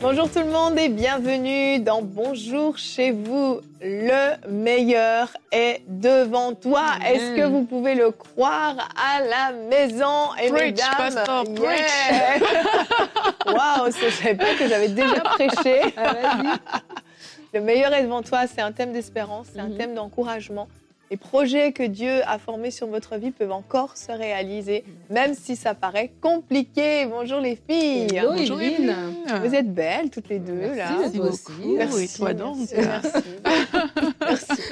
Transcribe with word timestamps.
Bonjour 0.00 0.30
tout 0.30 0.38
le 0.38 0.46
monde 0.46 0.78
et 0.78 0.88
bienvenue 0.88 1.80
dans 1.80 2.02
Bonjour 2.02 2.78
chez 2.78 3.10
vous. 3.10 3.60
Le 3.80 4.36
meilleur 4.48 5.28
est 5.50 5.82
devant 5.88 6.54
toi. 6.54 6.82
Est-ce 7.04 7.34
que 7.36 7.46
vous 7.46 7.64
pouvez 7.64 7.94
le 7.96 8.12
croire 8.12 8.76
à 8.96 9.20
la 9.24 9.52
maison 9.68 10.28
et 10.40 10.48
preach, 10.50 10.76
mesdames? 10.76 11.14
pastor, 11.24 11.44
yeah. 11.60 12.38
Waouh, 13.46 13.90
je 13.90 14.08
savais 14.10 14.34
pas 14.36 14.54
que 14.56 14.68
j'avais 14.68 14.88
déjà 14.88 15.20
prêché. 15.20 15.80
Ah, 15.96 16.58
le 17.52 17.60
meilleur 17.60 17.92
est 17.92 18.02
devant 18.04 18.22
toi, 18.22 18.46
c'est 18.46 18.60
un 18.60 18.70
thème 18.72 18.92
d'espérance, 18.92 19.48
c'est 19.52 19.60
un 19.60 19.68
Mhm. 19.68 19.76
thème 19.78 19.94
d'encouragement. 19.94 20.68
Les 21.10 21.16
projets 21.16 21.72
que 21.72 21.82
Dieu 21.82 22.20
a 22.26 22.38
formés 22.38 22.70
sur 22.70 22.86
votre 22.86 23.16
vie 23.16 23.30
peuvent 23.30 23.52
encore 23.52 23.96
se 23.96 24.12
réaliser, 24.12 24.84
même 25.08 25.32
si 25.34 25.56
ça 25.56 25.74
paraît 25.74 26.10
compliqué. 26.20 27.06
Bonjour 27.06 27.40
les 27.40 27.56
filles. 27.56 28.14
Hello, 28.14 28.32
Bonjour 28.34 28.60
Yveline. 28.60 28.94
Vous 29.42 29.54
êtes 29.54 29.72
belles 29.72 30.10
toutes 30.10 30.28
les 30.28 30.38
deux 30.38 30.52
Merci, 30.52 30.76
là. 30.76 30.96
merci 31.00 31.16
beaucoup. 31.16 31.28
aussi. 31.32 31.52
Merci, 31.78 32.04
et 32.04 32.08
toi 32.18 32.34
donc 32.34 32.56
Merci. 32.58 32.74
merci. 32.76 33.28
Merci. 34.20 34.62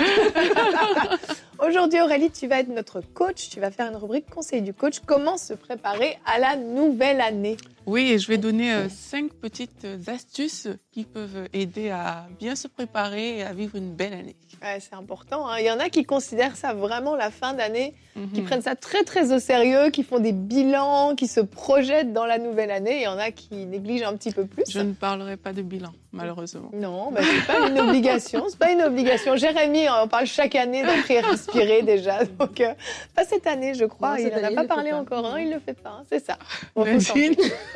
Aujourd'hui, 1.67 2.01
Aurélie, 2.03 2.30
tu 2.30 2.47
vas 2.49 2.61
être 2.61 2.69
notre 2.69 3.01
coach. 3.01 3.49
Tu 3.49 3.59
vas 3.61 3.71
faire 3.71 3.89
une 3.91 3.97
rubrique 3.97 4.29
conseil 4.29 4.61
du 4.61 4.75
coach. 4.75 4.97
Comment 5.07 5.39
se 5.39 5.55
préparer 5.55 6.19
à 6.27 6.39
la 6.39 6.57
nouvelle 6.57 7.23
année? 7.23 7.57
Oui, 7.87 8.11
et 8.13 8.19
je 8.19 8.27
vais 8.27 8.37
donner 8.39 8.73
euh, 8.75 8.89
cinq 8.89 9.33
petites 9.33 9.85
euh, 9.85 9.97
astuces 10.09 10.67
qui 10.93 11.05
peuvent 11.05 11.49
aider 11.52 11.91
à 11.91 12.27
bien 12.38 12.57
se 12.57 12.66
préparer 12.66 13.38
et 13.38 13.43
à 13.45 13.52
vivre 13.52 13.77
une 13.77 13.95
belle 13.95 14.13
année. 14.13 14.37
Ouais, 14.63 14.80
C'est 14.80 14.95
important. 14.97 15.47
hein. 15.49 15.59
Il 15.60 15.66
y 15.66 15.71
en 15.71 15.79
a 15.79 15.88
qui 15.88 16.05
considèrent 16.05 16.57
ça 16.57 16.73
vraiment 16.75 17.15
la 17.15 17.30
fin 17.30 17.52
d'année, 17.55 17.95
qui 18.35 18.41
Mhm. 18.41 18.45
prennent 18.47 18.63
ça 18.63 18.75
très 18.75 19.05
très 19.05 19.33
au 19.33 19.38
sérieux, 19.38 19.91
qui 19.91 20.02
font 20.02 20.19
des 20.19 20.33
bilans, 20.33 21.15
qui 21.15 21.29
se 21.29 21.41
projettent 21.41 22.13
dans 22.13 22.25
la 22.27 22.38
nouvelle 22.38 22.71
année. 22.71 22.97
Il 22.97 23.02
y 23.02 23.07
en 23.07 23.19
a 23.19 23.30
qui 23.30 23.55
négligent 23.66 24.05
un 24.05 24.16
petit 24.16 24.32
peu 24.32 24.47
plus. 24.47 24.65
Je 24.69 24.80
ne 24.80 24.93
parlerai 24.95 25.37
pas 25.37 25.53
de 25.53 25.60
bilan, 25.63 25.93
malheureusement. 26.13 26.71
Non, 26.73 27.10
bah, 27.13 27.21
c'est 27.23 27.47
pas 27.47 27.69
une 27.69 27.79
obligation. 27.79 28.47
C'est 28.49 28.59
pas 28.59 28.73
une 28.73 28.82
obligation. 28.82 29.37
Jérémy 29.37 29.88
en 29.91 30.09
parle 30.09 30.27
chaque 30.27 30.55
année 30.55 30.82
d'après 30.82 31.21
respirer 31.21 31.82
déjà. 31.82 32.25
Donc, 32.38 32.60
euh, 32.63 32.73
pas 33.15 33.25
cette 33.25 33.47
année, 33.47 33.75
je 33.75 33.85
crois. 33.85 34.16
Non, 34.19 34.25
il 34.27 34.29
n'en 34.30 34.49
a 34.49 34.51
pas 34.63 34.65
parlé 34.65 34.91
pas. 34.91 34.97
encore. 34.97 35.27
hein, 35.27 35.38
il 35.38 35.51
le 35.51 35.60
fait 35.60 35.75
pas. 35.75 35.99
hein, 36.01 36.05
c'est 36.10 36.25
ça. 36.25 36.38
Bon, 36.75 36.85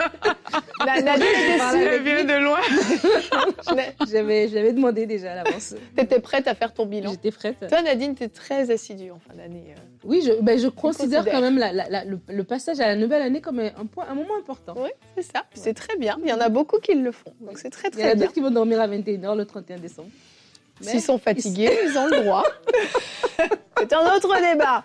Nadine, 0.87 1.09
est 1.09 1.59
déçue. 1.59 1.91
je 1.97 2.03
viens 2.03 2.25
de 2.25 2.45
loin. 2.45 2.59
J'avais, 4.11 4.49
j'avais 4.49 4.73
demandé 4.73 5.07
déjà 5.07 5.33
à 5.33 5.35
l'avance. 5.45 5.75
T'étais 5.97 6.21
prête 6.21 6.49
à 6.49 6.55
faire 6.55 6.73
ton 6.73 6.87
bilan? 6.87 7.11
J'étais 7.11 7.31
prête. 7.31 7.57
Toi, 7.69 7.83
Nadine, 7.83 8.15
t'es 8.15 8.29
très 8.29 8.71
assidue 8.71 9.11
en 9.11 9.19
fin 9.19 9.35
d'année. 9.35 9.75
euh. 9.77 9.81
Oui, 10.05 10.23
je, 10.25 10.33
ben, 10.41 10.59
je 10.59 10.69
considère 10.69 11.25
quand 11.25 11.41
même 11.41 11.59
la- 11.59 11.73
la- 11.73 11.89
la- 11.89 12.05
le, 12.05 12.19
le 12.29 12.45
passage 12.45 12.81
à 12.81 12.87
la 12.87 12.97
nouvelle 12.97 13.23
année 13.23 13.41
comme 13.41 13.59
un, 13.61 13.87
point, 13.87 14.07
un 14.09 14.15
moment 14.15 14.37
important. 14.39 14.75
Oui, 14.77 14.91
c'est 15.17 15.23
ça. 15.31 15.45
C'est 15.55 15.75
très 15.75 15.97
bien. 15.97 16.17
Il 16.23 16.29
y 16.29 16.33
en 16.33 16.41
a 16.41 16.49
beaucoup 16.49 16.79
qui 16.79 16.95
le 16.95 17.13
font. 17.13 17.33
Donc, 17.41 17.59
c'est 17.59 17.71
très, 17.71 17.89
Il 17.89 17.95
y 17.95 17.99
en 17.99 18.01
très 18.01 18.11
a 18.11 18.15
bien. 18.15 18.23
d'autres 18.23 18.35
qui 18.35 18.41
vont 18.41 18.51
dormir 18.51 18.81
à 18.81 18.89
21h 18.89 19.37
le 19.37 19.45
31 19.45 19.79
décembre. 19.79 20.09
S'ils 20.81 21.03
sont 21.03 21.19
fatigués, 21.19 21.77
ils 21.85 21.99
ont 21.99 22.07
le 22.07 22.23
droit. 22.23 22.45
C'est 23.79 23.93
un 23.93 24.15
autre 24.15 24.35
débat. 24.41 24.85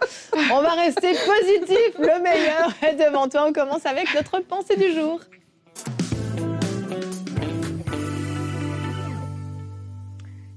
On 0.54 0.62
va 0.62 0.74
rester 0.74 1.14
positif. 1.14 1.98
Le 2.00 2.22
meilleur 2.22 2.72
est 2.82 2.96
devant 2.96 3.28
toi. 3.28 3.46
On 3.48 3.54
commence 3.54 3.86
avec 3.86 4.14
notre 4.14 4.40
pensée 4.40 4.78
du 4.78 4.94
jour. 4.94 5.20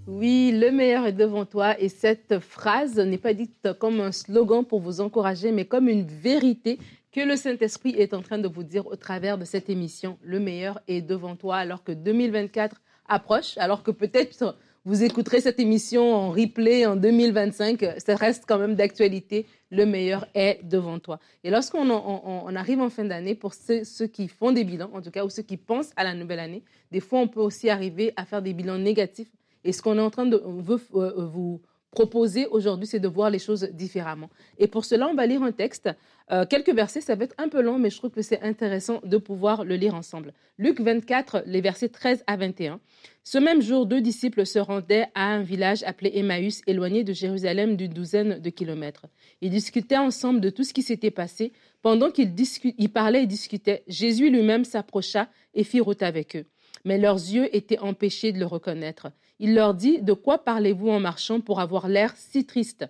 Oui, 0.06 0.52
le 0.52 0.72
meilleur 0.72 1.06
est 1.06 1.12
devant 1.12 1.44
toi. 1.44 1.80
Et 1.80 1.88
cette 1.88 2.40
phrase 2.40 2.96
n'est 2.96 3.18
pas 3.18 3.34
dite 3.34 3.68
comme 3.78 4.00
un 4.00 4.12
slogan 4.12 4.64
pour 4.64 4.80
vous 4.80 5.00
encourager, 5.00 5.52
mais 5.52 5.64
comme 5.64 5.88
une 5.88 6.06
vérité 6.06 6.78
que 7.12 7.20
le 7.20 7.36
Saint-Esprit 7.36 7.94
est 7.96 8.14
en 8.14 8.22
train 8.22 8.38
de 8.38 8.48
vous 8.48 8.64
dire 8.64 8.86
au 8.86 8.96
travers 8.96 9.38
de 9.38 9.44
cette 9.44 9.70
émission. 9.70 10.18
Le 10.22 10.40
meilleur 10.40 10.80
est 10.88 11.02
devant 11.02 11.36
toi 11.36 11.56
alors 11.56 11.84
que 11.84 11.92
2024 11.92 12.80
approche, 13.08 13.56
alors 13.58 13.82
que 13.82 13.90
peut-être 13.90 14.56
vous 14.88 15.04
écouterez 15.04 15.42
cette 15.42 15.60
émission 15.60 16.14
en 16.14 16.30
replay 16.30 16.86
en 16.86 16.96
2025. 16.96 17.84
Ça 17.98 18.16
reste 18.16 18.44
quand 18.48 18.56
même 18.56 18.74
d'actualité. 18.74 19.44
Le 19.70 19.84
meilleur 19.84 20.26
est 20.32 20.60
devant 20.64 20.98
toi. 20.98 21.20
Et 21.44 21.50
lorsqu'on 21.50 22.56
arrive 22.56 22.80
en 22.80 22.88
fin 22.88 23.04
d'année, 23.04 23.34
pour 23.34 23.52
ceux, 23.52 23.84
ceux 23.84 24.06
qui 24.06 24.28
font 24.28 24.50
des 24.50 24.64
bilans, 24.64 24.88
en 24.94 25.02
tout 25.02 25.10
cas, 25.10 25.26
ou 25.26 25.28
ceux 25.28 25.42
qui 25.42 25.58
pensent 25.58 25.90
à 25.96 26.04
la 26.04 26.14
nouvelle 26.14 26.38
année, 26.40 26.62
des 26.90 27.00
fois, 27.00 27.20
on 27.20 27.28
peut 27.28 27.42
aussi 27.42 27.68
arriver 27.68 28.14
à 28.16 28.24
faire 28.24 28.40
des 28.40 28.54
bilans 28.54 28.78
négatifs 28.78 29.28
et 29.62 29.72
ce 29.72 29.82
qu'on 29.82 29.98
est 29.98 30.00
en 30.00 30.08
train 30.08 30.24
de 30.24 30.40
on 30.42 30.62
veut 30.62 30.80
euh, 30.94 31.26
vous 31.26 31.60
proposer 31.98 32.46
aujourd'hui, 32.46 32.86
c'est 32.86 33.00
de 33.00 33.08
voir 33.08 33.28
les 33.28 33.40
choses 33.40 33.64
différemment. 33.72 34.30
Et 34.56 34.68
pour 34.68 34.84
cela, 34.84 35.08
on 35.08 35.14
va 35.14 35.26
lire 35.26 35.42
un 35.42 35.50
texte. 35.50 35.90
Euh, 36.30 36.46
quelques 36.46 36.72
versets, 36.72 37.00
ça 37.00 37.16
va 37.16 37.24
être 37.24 37.34
un 37.38 37.48
peu 37.48 37.60
long, 37.60 37.76
mais 37.80 37.90
je 37.90 37.96
trouve 37.96 38.12
que 38.12 38.22
c'est 38.22 38.40
intéressant 38.40 39.00
de 39.02 39.16
pouvoir 39.16 39.64
le 39.64 39.74
lire 39.74 39.96
ensemble. 39.96 40.32
Luc 40.58 40.80
24, 40.80 41.42
les 41.46 41.60
versets 41.60 41.88
13 41.88 42.22
à 42.28 42.36
21. 42.36 42.78
Ce 43.24 43.36
même 43.36 43.60
jour, 43.60 43.84
deux 43.84 44.00
disciples 44.00 44.46
se 44.46 44.60
rendaient 44.60 45.08
à 45.16 45.24
un 45.24 45.42
village 45.42 45.82
appelé 45.82 46.12
Emmaüs, 46.14 46.62
éloigné 46.68 47.02
de 47.02 47.12
Jérusalem 47.12 47.74
d'une 47.74 47.92
douzaine 47.92 48.38
de 48.38 48.50
kilomètres. 48.50 49.06
Ils 49.40 49.50
discutaient 49.50 49.96
ensemble 49.96 50.40
de 50.40 50.50
tout 50.50 50.62
ce 50.62 50.72
qui 50.72 50.82
s'était 50.82 51.10
passé. 51.10 51.52
Pendant 51.82 52.12
qu'ils 52.12 52.32
ils 52.78 52.92
parlaient 52.92 53.24
et 53.24 53.26
discutaient, 53.26 53.82
Jésus 53.88 54.30
lui-même 54.30 54.64
s'approcha 54.64 55.28
et 55.52 55.64
fit 55.64 55.80
route 55.80 56.04
avec 56.04 56.36
eux. 56.36 56.44
Mais 56.84 56.96
leurs 56.96 57.16
yeux 57.16 57.54
étaient 57.56 57.80
empêchés 57.80 58.30
de 58.30 58.38
le 58.38 58.46
reconnaître. 58.46 59.08
Il 59.38 59.54
leur 59.54 59.74
dit, 59.74 60.00
De 60.02 60.12
quoi 60.12 60.38
parlez-vous 60.44 60.88
en 60.88 61.00
marchant 61.00 61.40
pour 61.40 61.60
avoir 61.60 61.88
l'air 61.88 62.14
si 62.16 62.44
triste? 62.44 62.86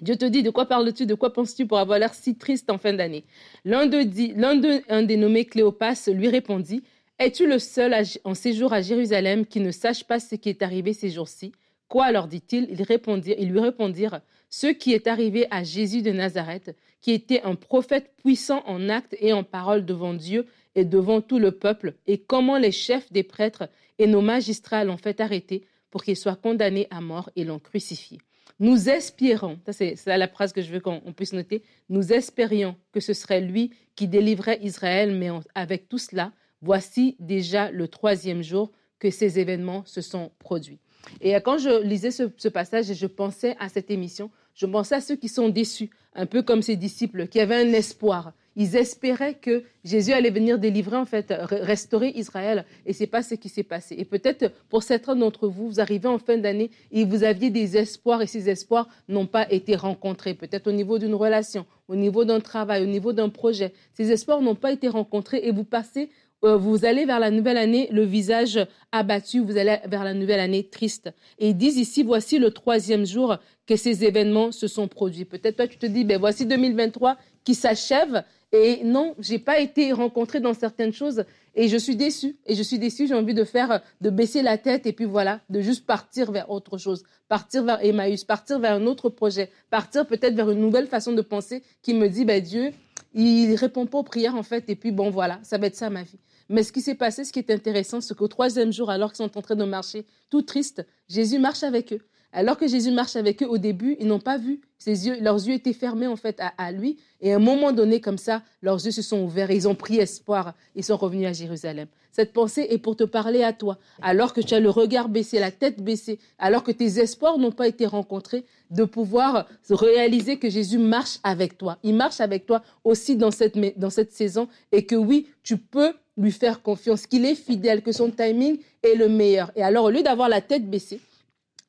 Dieu 0.00 0.16
te 0.16 0.24
dit, 0.24 0.42
de 0.42 0.50
quoi 0.50 0.66
parles-tu, 0.66 1.06
de 1.06 1.14
quoi 1.14 1.32
penses-tu 1.32 1.66
pour 1.66 1.78
avoir 1.78 1.98
l'air 1.98 2.14
si 2.14 2.36
triste 2.36 2.70
en 2.70 2.78
fin 2.78 2.92
d'année? 2.92 3.24
L'un 3.64 3.86
d'eux 3.86 4.04
d'eux, 4.04 4.82
un 4.88 5.02
des 5.02 5.16
nommés 5.16 5.44
Cléopas, 5.44 6.08
lui 6.08 6.28
répondit, 6.28 6.82
Es-tu 7.18 7.48
le 7.48 7.58
seul 7.58 7.94
en 8.22 8.34
séjour 8.34 8.72
à 8.72 8.80
Jérusalem 8.80 9.44
qui 9.44 9.58
ne 9.58 9.72
sache 9.72 10.04
pas 10.04 10.20
ce 10.20 10.36
qui 10.36 10.50
est 10.50 10.62
arrivé 10.62 10.92
ces 10.92 11.10
jours-ci? 11.10 11.52
Quoi 11.88 12.12
leur 12.12 12.28
dit-il? 12.28 12.68
Ils, 12.70 13.34
ils 13.38 13.50
lui 13.50 13.60
répondirent, 13.60 14.20
Ce 14.50 14.68
qui 14.68 14.92
est 14.92 15.08
arrivé 15.08 15.46
à 15.50 15.64
Jésus 15.64 16.02
de 16.02 16.12
Nazareth, 16.12 16.76
qui 17.00 17.12
était 17.12 17.42
un 17.42 17.56
prophète 17.56 18.12
puissant 18.18 18.62
en 18.66 18.88
actes 18.88 19.16
et 19.20 19.32
en 19.32 19.42
paroles 19.42 19.84
devant 19.84 20.14
Dieu 20.14 20.46
et 20.78 20.84
devant 20.84 21.20
tout 21.20 21.40
le 21.40 21.50
peuple, 21.50 21.94
et 22.06 22.18
comment 22.18 22.56
les 22.56 22.70
chefs 22.70 23.12
des 23.12 23.24
prêtres 23.24 23.68
et 23.98 24.06
nos 24.06 24.20
magistrats 24.20 24.84
l'ont 24.84 24.96
fait 24.96 25.20
arrêter 25.20 25.64
pour 25.90 26.04
qu'il 26.04 26.16
soit 26.16 26.36
condamné 26.36 26.86
à 26.90 27.00
mort 27.00 27.30
et 27.34 27.42
l'ont 27.42 27.58
crucifié. 27.58 28.18
Nous 28.60 28.88
espérons, 28.88 29.58
c'est 29.70 29.96
la 30.06 30.28
phrase 30.28 30.52
que 30.52 30.62
je 30.62 30.70
veux 30.70 30.78
qu'on 30.78 31.02
on 31.04 31.12
puisse 31.12 31.32
noter, 31.32 31.62
nous 31.88 32.12
espérions 32.12 32.76
que 32.92 33.00
ce 33.00 33.12
serait 33.12 33.40
lui 33.40 33.72
qui 33.96 34.06
délivrait 34.06 34.60
Israël, 34.62 35.14
mais 35.16 35.30
avec 35.56 35.88
tout 35.88 35.98
cela, 35.98 36.32
voici 36.62 37.16
déjà 37.18 37.72
le 37.72 37.88
troisième 37.88 38.42
jour 38.42 38.70
que 39.00 39.10
ces 39.10 39.40
événements 39.40 39.84
se 39.84 40.00
sont 40.00 40.30
produits. 40.38 40.78
Et 41.20 41.34
euh, 41.34 41.40
quand 41.40 41.58
je 41.58 41.82
lisais 41.82 42.10
ce, 42.12 42.30
ce 42.36 42.48
passage 42.48 42.90
et 42.90 42.94
je 42.94 43.06
pensais 43.06 43.56
à 43.58 43.68
cette 43.68 43.90
émission, 43.90 44.30
je 44.54 44.66
pensais 44.66 44.96
à 44.96 45.00
ceux 45.00 45.16
qui 45.16 45.28
sont 45.28 45.48
déçus, 45.48 45.90
un 46.14 46.26
peu 46.26 46.42
comme 46.42 46.62
ces 46.62 46.76
disciples, 46.76 47.26
qui 47.28 47.40
avaient 47.40 47.66
un 47.66 47.72
espoir. 47.72 48.32
Ils 48.60 48.74
espéraient 48.74 49.34
que 49.34 49.62
Jésus 49.84 50.12
allait 50.12 50.30
venir 50.30 50.58
délivrer, 50.58 50.96
en 50.96 51.04
fait, 51.04 51.30
re- 51.30 51.62
restaurer 51.62 52.08
Israël. 52.16 52.64
Et 52.86 52.92
c'est 52.92 53.06
pas 53.06 53.22
ce 53.22 53.36
qui 53.36 53.48
s'est 53.48 53.62
passé. 53.62 53.94
Et 53.96 54.04
peut-être 54.04 54.50
pour 54.68 54.82
certains 54.82 55.14
d'entre 55.14 55.46
vous, 55.46 55.68
vous 55.68 55.80
arrivez 55.80 56.08
en 56.08 56.18
fin 56.18 56.36
d'année 56.36 56.70
et 56.90 57.04
vous 57.04 57.22
aviez 57.22 57.50
des 57.50 57.76
espoirs 57.76 58.20
et 58.20 58.26
ces 58.26 58.50
espoirs 58.50 58.88
n'ont 59.08 59.26
pas 59.26 59.50
été 59.50 59.76
rencontrés. 59.76 60.34
Peut-être 60.34 60.66
au 60.66 60.72
niveau 60.72 60.98
d'une 60.98 61.14
relation, 61.14 61.66
au 61.86 61.94
niveau 61.94 62.24
d'un 62.24 62.40
travail, 62.40 62.82
au 62.82 62.86
niveau 62.86 63.12
d'un 63.12 63.28
projet. 63.28 63.72
Ces 63.94 64.10
espoirs 64.10 64.42
n'ont 64.42 64.56
pas 64.56 64.72
été 64.72 64.88
rencontrés 64.88 65.40
et 65.44 65.52
vous 65.52 65.64
passez 65.64 66.10
euh, 66.44 66.56
vous 66.56 66.84
allez 66.84 67.04
vers 67.04 67.18
la 67.18 67.32
nouvelle 67.32 67.56
année 67.56 67.88
le 67.90 68.04
visage 68.04 68.60
abattu, 68.92 69.40
vous 69.40 69.56
allez 69.56 69.78
vers 69.86 70.04
la 70.04 70.14
nouvelle 70.14 70.38
année 70.38 70.62
triste. 70.62 71.10
Et 71.40 71.48
ils 71.48 71.56
disent 71.56 71.78
ici, 71.78 72.04
voici 72.04 72.38
le 72.38 72.52
troisième 72.52 73.04
jour 73.04 73.38
que 73.66 73.74
ces 73.74 74.04
événements 74.04 74.52
se 74.52 74.68
sont 74.68 74.86
produits. 74.86 75.24
Peut-être 75.24 75.56
toi, 75.56 75.66
tu 75.66 75.78
te 75.78 75.86
dis, 75.86 76.04
ben 76.04 76.18
voici 76.18 76.46
2023 76.46 77.16
qui 77.44 77.54
s'achève. 77.54 78.22
Et 78.52 78.82
non, 78.82 79.14
j'ai 79.18 79.38
pas 79.38 79.60
été 79.60 79.92
rencontré 79.92 80.40
dans 80.40 80.54
certaines 80.54 80.92
choses 80.92 81.24
et 81.54 81.68
je 81.68 81.76
suis 81.76 81.96
déçue. 81.96 82.36
Et 82.46 82.54
je 82.54 82.62
suis 82.62 82.78
déçue, 82.78 83.06
j'ai 83.06 83.14
envie 83.14 83.34
de 83.34 83.44
faire, 83.44 83.82
de 84.00 84.10
baisser 84.10 84.42
la 84.42 84.56
tête 84.56 84.86
et 84.86 84.92
puis 84.92 85.04
voilà, 85.04 85.40
de 85.50 85.60
juste 85.60 85.84
partir 85.84 86.32
vers 86.32 86.50
autre 86.50 86.78
chose, 86.78 87.04
partir 87.28 87.64
vers 87.64 87.84
Emmaüs, 87.84 88.24
partir 88.24 88.58
vers 88.58 88.72
un 88.72 88.86
autre 88.86 89.10
projet, 89.10 89.50
partir 89.70 90.06
peut-être 90.06 90.34
vers 90.34 90.50
une 90.50 90.60
nouvelle 90.60 90.86
façon 90.86 91.12
de 91.12 91.20
penser 91.20 91.62
qui 91.82 91.92
me 91.92 92.08
dit, 92.08 92.24
ben 92.24 92.42
Dieu, 92.42 92.72
il 93.12 93.54
répond 93.54 93.86
pas 93.86 93.98
aux 93.98 94.02
prières 94.02 94.36
en 94.36 94.42
fait 94.42 94.64
et 94.68 94.76
puis 94.76 94.92
bon 94.92 95.10
voilà, 95.10 95.40
ça 95.42 95.58
va 95.58 95.66
être 95.66 95.76
ça 95.76 95.90
ma 95.90 96.02
vie. 96.02 96.18
Mais 96.48 96.62
ce 96.62 96.72
qui 96.72 96.80
s'est 96.80 96.94
passé, 96.94 97.24
ce 97.24 97.32
qui 97.32 97.40
est 97.40 97.50
intéressant, 97.50 98.00
c'est 98.00 98.16
qu'au 98.16 98.28
troisième 98.28 98.72
jour, 98.72 98.88
alors 98.88 99.12
qu'ils 99.12 99.24
sont 99.24 99.36
en 99.36 99.42
train 99.42 99.56
de 99.56 99.64
marcher 99.64 100.06
tout 100.30 100.40
tristes, 100.40 100.86
Jésus 101.08 101.38
marche 101.38 101.62
avec 101.62 101.92
eux. 101.92 102.00
Alors 102.32 102.58
que 102.58 102.68
Jésus 102.68 102.90
marche 102.90 103.16
avec 103.16 103.42
eux 103.42 103.48
au 103.48 103.56
début, 103.56 103.96
ils 104.00 104.06
n'ont 104.06 104.20
pas 104.20 104.36
vu. 104.36 104.60
Ses 104.76 105.06
yeux, 105.06 105.18
leurs 105.20 105.36
yeux 105.48 105.54
étaient 105.54 105.72
fermés 105.72 106.06
en 106.06 106.16
fait 106.16 106.40
à, 106.56 106.72
lui. 106.72 106.98
Et 107.20 107.32
à 107.32 107.36
un 107.36 107.40
moment 107.40 107.72
donné, 107.72 108.00
comme 108.00 108.18
ça, 108.18 108.42
leurs 108.60 108.84
yeux 108.84 108.90
se 108.90 109.02
sont 109.02 109.22
ouverts 109.22 109.50
ils 109.50 109.66
ont 109.66 109.74
pris 109.74 109.96
espoir. 109.96 110.54
Ils 110.74 110.84
sont 110.84 110.96
revenus 110.96 111.26
à 111.26 111.32
Jérusalem. 111.32 111.88
Cette 112.12 112.32
pensée 112.32 112.66
est 112.70 112.78
pour 112.78 112.96
te 112.96 113.04
parler 113.04 113.42
à 113.42 113.52
toi. 113.52 113.78
Alors 114.02 114.34
que 114.34 114.40
tu 114.40 114.54
as 114.54 114.60
le 114.60 114.70
regard 114.70 115.08
baissé, 115.08 115.38
la 115.38 115.50
tête 115.50 115.82
baissée, 115.82 116.18
alors 116.38 116.64
que 116.64 116.72
tes 116.72 116.98
espoirs 117.00 117.38
n'ont 117.38 117.52
pas 117.52 117.66
été 117.66 117.86
rencontrés, 117.86 118.44
de 118.70 118.84
pouvoir 118.84 119.46
réaliser 119.70 120.38
que 120.38 120.50
Jésus 120.50 120.78
marche 120.78 121.20
avec 121.22 121.56
toi. 121.56 121.78
Il 121.82 121.94
marche 121.94 122.20
avec 122.20 122.44
toi 122.44 122.62
aussi 122.84 123.16
dans 123.16 123.30
cette, 123.30 123.56
dans 123.78 123.90
cette 123.90 124.12
saison 124.12 124.48
et 124.70 124.84
que 124.84 124.96
oui, 124.96 125.28
tu 125.42 125.56
peux 125.56 125.92
lui 126.18 126.32
faire 126.32 126.62
confiance, 126.62 127.06
qu'il 127.06 127.24
est 127.24 127.36
fidèle, 127.36 127.82
que 127.82 127.92
son 127.92 128.10
timing 128.10 128.58
est 128.82 128.96
le 128.96 129.08
meilleur. 129.08 129.52
Et 129.54 129.62
alors, 129.62 129.84
au 129.84 129.90
lieu 129.90 130.02
d'avoir 130.02 130.28
la 130.28 130.40
tête 130.40 130.68
baissée, 130.68 131.00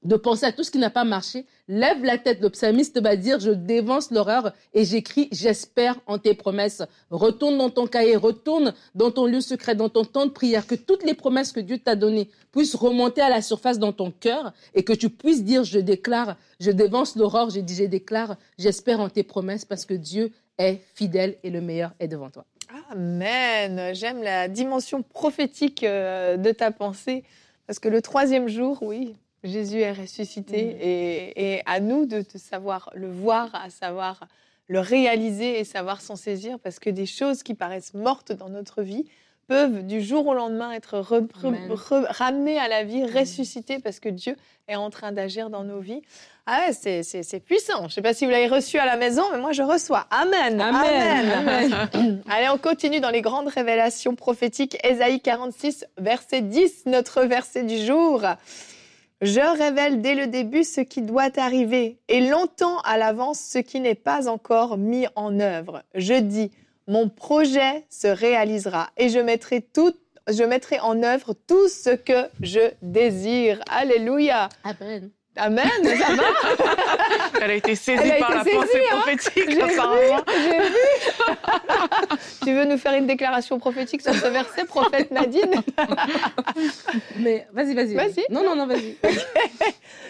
de 0.04 0.16
penser 0.16 0.46
à 0.46 0.52
tout 0.52 0.64
ce 0.64 0.72
qui 0.72 0.78
n'a 0.78 0.90
pas 0.90 1.04
marché, 1.04 1.46
lève 1.68 2.04
la 2.04 2.18
tête. 2.18 2.40
Le 2.42 2.50
psalmiste 2.50 3.02
va 3.02 3.16
dire, 3.16 3.40
je 3.40 3.52
dévance 3.52 4.12
l'horreur 4.12 4.54
et 4.74 4.86
j'écris, 4.86 5.28
j'espère 5.32 6.00
en 6.08 6.18
tes 6.18 6.34
promesses. 6.34 6.82
Retourne 7.12 7.58
dans 7.58 7.70
ton 7.70 7.86
cahier, 7.86 8.16
retourne 8.16 8.74
dans 8.96 9.12
ton 9.12 9.26
lieu 9.26 9.42
secret, 9.42 9.76
dans 9.76 9.90
ton 9.90 10.06
temps 10.06 10.26
de 10.26 10.32
prière, 10.32 10.68
que 10.68 10.76
toutes 10.76 11.04
les 11.04 11.14
promesses 11.14 11.52
que 11.52 11.60
Dieu 11.60 11.78
t'a 11.80 11.96
données 11.96 12.30
puissent 12.52 12.76
remonter 12.76 13.22
à 13.22 13.30
la 13.30 13.42
surface 13.42 13.78
dans 13.78 13.94
ton 13.94 14.12
cœur 14.12 14.54
et 14.74 14.84
que 14.84 14.94
tu 14.94 15.10
puisses 15.10 15.44
dire, 15.44 15.64
je 15.64 15.80
déclare, 15.80 16.38
je 16.60 16.72
dévance 16.72 17.16
l'aurore, 17.16 17.50
je 17.50 17.60
dis, 17.60 17.76
je 17.76 17.84
déclare, 17.84 18.38
j'espère 18.58 19.02
en 19.02 19.10
tes 19.10 19.24
promesses 19.24 19.66
parce 19.66 19.86
que 19.86 19.94
Dieu 19.94 20.32
est 20.58 20.82
fidèle 20.96 21.38
et 21.44 21.50
le 21.50 21.62
meilleur 21.62 21.92
est 22.00 22.08
devant 22.08 22.30
toi. 22.30 22.46
Amen. 22.92 23.94
J'aime 23.94 24.22
la 24.24 24.48
dimension 24.48 25.02
prophétique 25.02 25.84
euh, 25.84 26.38
de 26.38 26.52
ta 26.52 26.72
pensée 26.72 27.24
parce 27.68 27.80
que 27.80 27.90
le 27.90 28.02
troisième 28.02 28.48
jour, 28.48 28.80
oui, 28.82 29.16
Jésus 29.44 29.80
est 29.80 29.94
ressuscité 29.94 30.66
mm. 30.66 30.78
et, 31.40 31.62
à 31.66 31.80
nous 31.80 32.06
de, 32.06 32.24
savoir 32.36 32.90
le 32.94 33.10
voir, 33.10 33.54
à 33.56 33.70
savoir 33.70 34.28
le 34.68 34.80
réaliser 34.80 35.60
et 35.60 35.64
savoir 35.64 36.02
s'en 36.02 36.16
saisir 36.16 36.60
parce 36.60 36.80
que 36.80 36.90
des 36.90 37.06
choses 37.06 37.44
qui 37.44 37.54
paraissent 37.54 37.94
mortes 37.94 38.32
dans 38.32 38.50
notre 38.50 38.84
vie 38.84 39.06
peuvent 39.48 39.84
du 39.84 40.02
jour 40.02 40.28
au 40.28 40.36
lendemain 40.36 40.72
être 40.72 41.00
ramenées 41.00 42.60
à 42.60 42.68
la 42.68 42.84
vie, 42.84 43.02
mm. 43.02 43.18
ressuscitées 43.18 43.80
parce 43.80 44.00
que 44.00 44.10
Dieu 44.10 44.36
est 44.68 44.76
en 44.76 44.90
train 44.90 45.12
d'agir 45.12 45.50
dans 45.50 45.64
nos 45.64 45.80
vies. 45.80 46.02
Ah 46.52 46.66
ouais, 46.68 46.74
c'est 46.74 47.40
puissant. 47.42 47.82
Je 47.82 47.84
ne 47.84 47.90
sais 47.90 48.02
pas 48.02 48.14
si 48.16 48.26
vous 48.26 48.32
l'avez 48.32 48.48
reçu 48.48 48.80
à 48.80 48.86
la 48.86 48.98
maison, 48.98 49.22
mais 49.32 49.38
moi 49.40 49.52
je 49.52 49.62
reçois. 49.62 50.08
Amen. 50.10 50.60
Amen. 50.60 51.32
Amen. 51.32 52.24
Allez, 52.30 52.50
on 52.50 52.58
continue 52.58 53.00
dans 53.00 53.12
les 53.12 53.22
grandes 53.22 53.50
révélations 53.50 54.16
prophétiques. 54.16 54.78
Ésaïe 54.84 55.22
46, 55.22 55.86
verset 55.98 56.42
10, 56.42 56.88
notre 56.88 57.22
verset 57.22 57.64
du 57.64 57.78
jour. 57.78 58.24
Je 59.22 59.58
révèle 59.58 60.02
dès 60.02 60.16
le 60.16 60.28
début 60.28 60.64
ce 60.64 60.80
qui 60.80 61.02
doit 61.02 61.38
arriver 61.38 62.00
et 62.08 62.22
longtemps 62.22 62.80
à 62.82 62.98
l'avance 62.98 63.40
ce 63.40 63.58
qui 63.58 63.82
n'est 63.82 63.96
pas 63.96 64.30
encore 64.30 64.78
mis 64.78 65.08
en 65.16 65.40
œuvre. 65.42 65.84
Je 65.94 66.14
dis, 66.14 66.52
mon 66.88 67.10
projet 67.10 67.86
se 67.90 68.08
réalisera 68.08 68.90
et 68.96 69.10
je 69.10 69.20
mettrai 69.20 69.62
je 70.28 70.44
mettrai 70.44 70.80
en 70.80 71.04
œuvre 71.04 71.34
tout 71.48 71.68
ce 71.68 71.96
que 71.96 72.30
je 72.42 72.72
désire. 72.82 73.62
Alléluia. 73.70 74.48
Amen. 74.64 75.12
Amen, 75.40 75.70
ça 75.84 76.16
va? 76.16 76.24
Elle 77.42 77.52
a 77.52 77.54
été 77.56 77.76
saisie 77.76 78.12
par 78.20 78.32
la 78.32 78.44
pensée 78.44 78.82
hein? 78.92 78.98
prophétique. 78.98 79.50
J'ai 79.50 79.56
vu. 79.56 80.76
tu 82.44 82.54
veux 82.54 82.66
nous 82.66 82.78
faire 82.78 82.94
une 82.94 83.08
déclaration 83.08 83.58
prophétique 83.60 84.02
sur 84.02 84.14
ce 84.14 84.28
verset, 84.28 84.66
prophète 84.66 85.12
Nadine? 85.12 85.56
Mais 87.20 87.48
vas-y, 87.54 87.74
vas-y. 87.74 87.96
Vas-y. 87.96 88.26
non, 88.30 88.44
non, 88.44 88.56
non, 88.56 88.68
vas-y. 88.68 88.98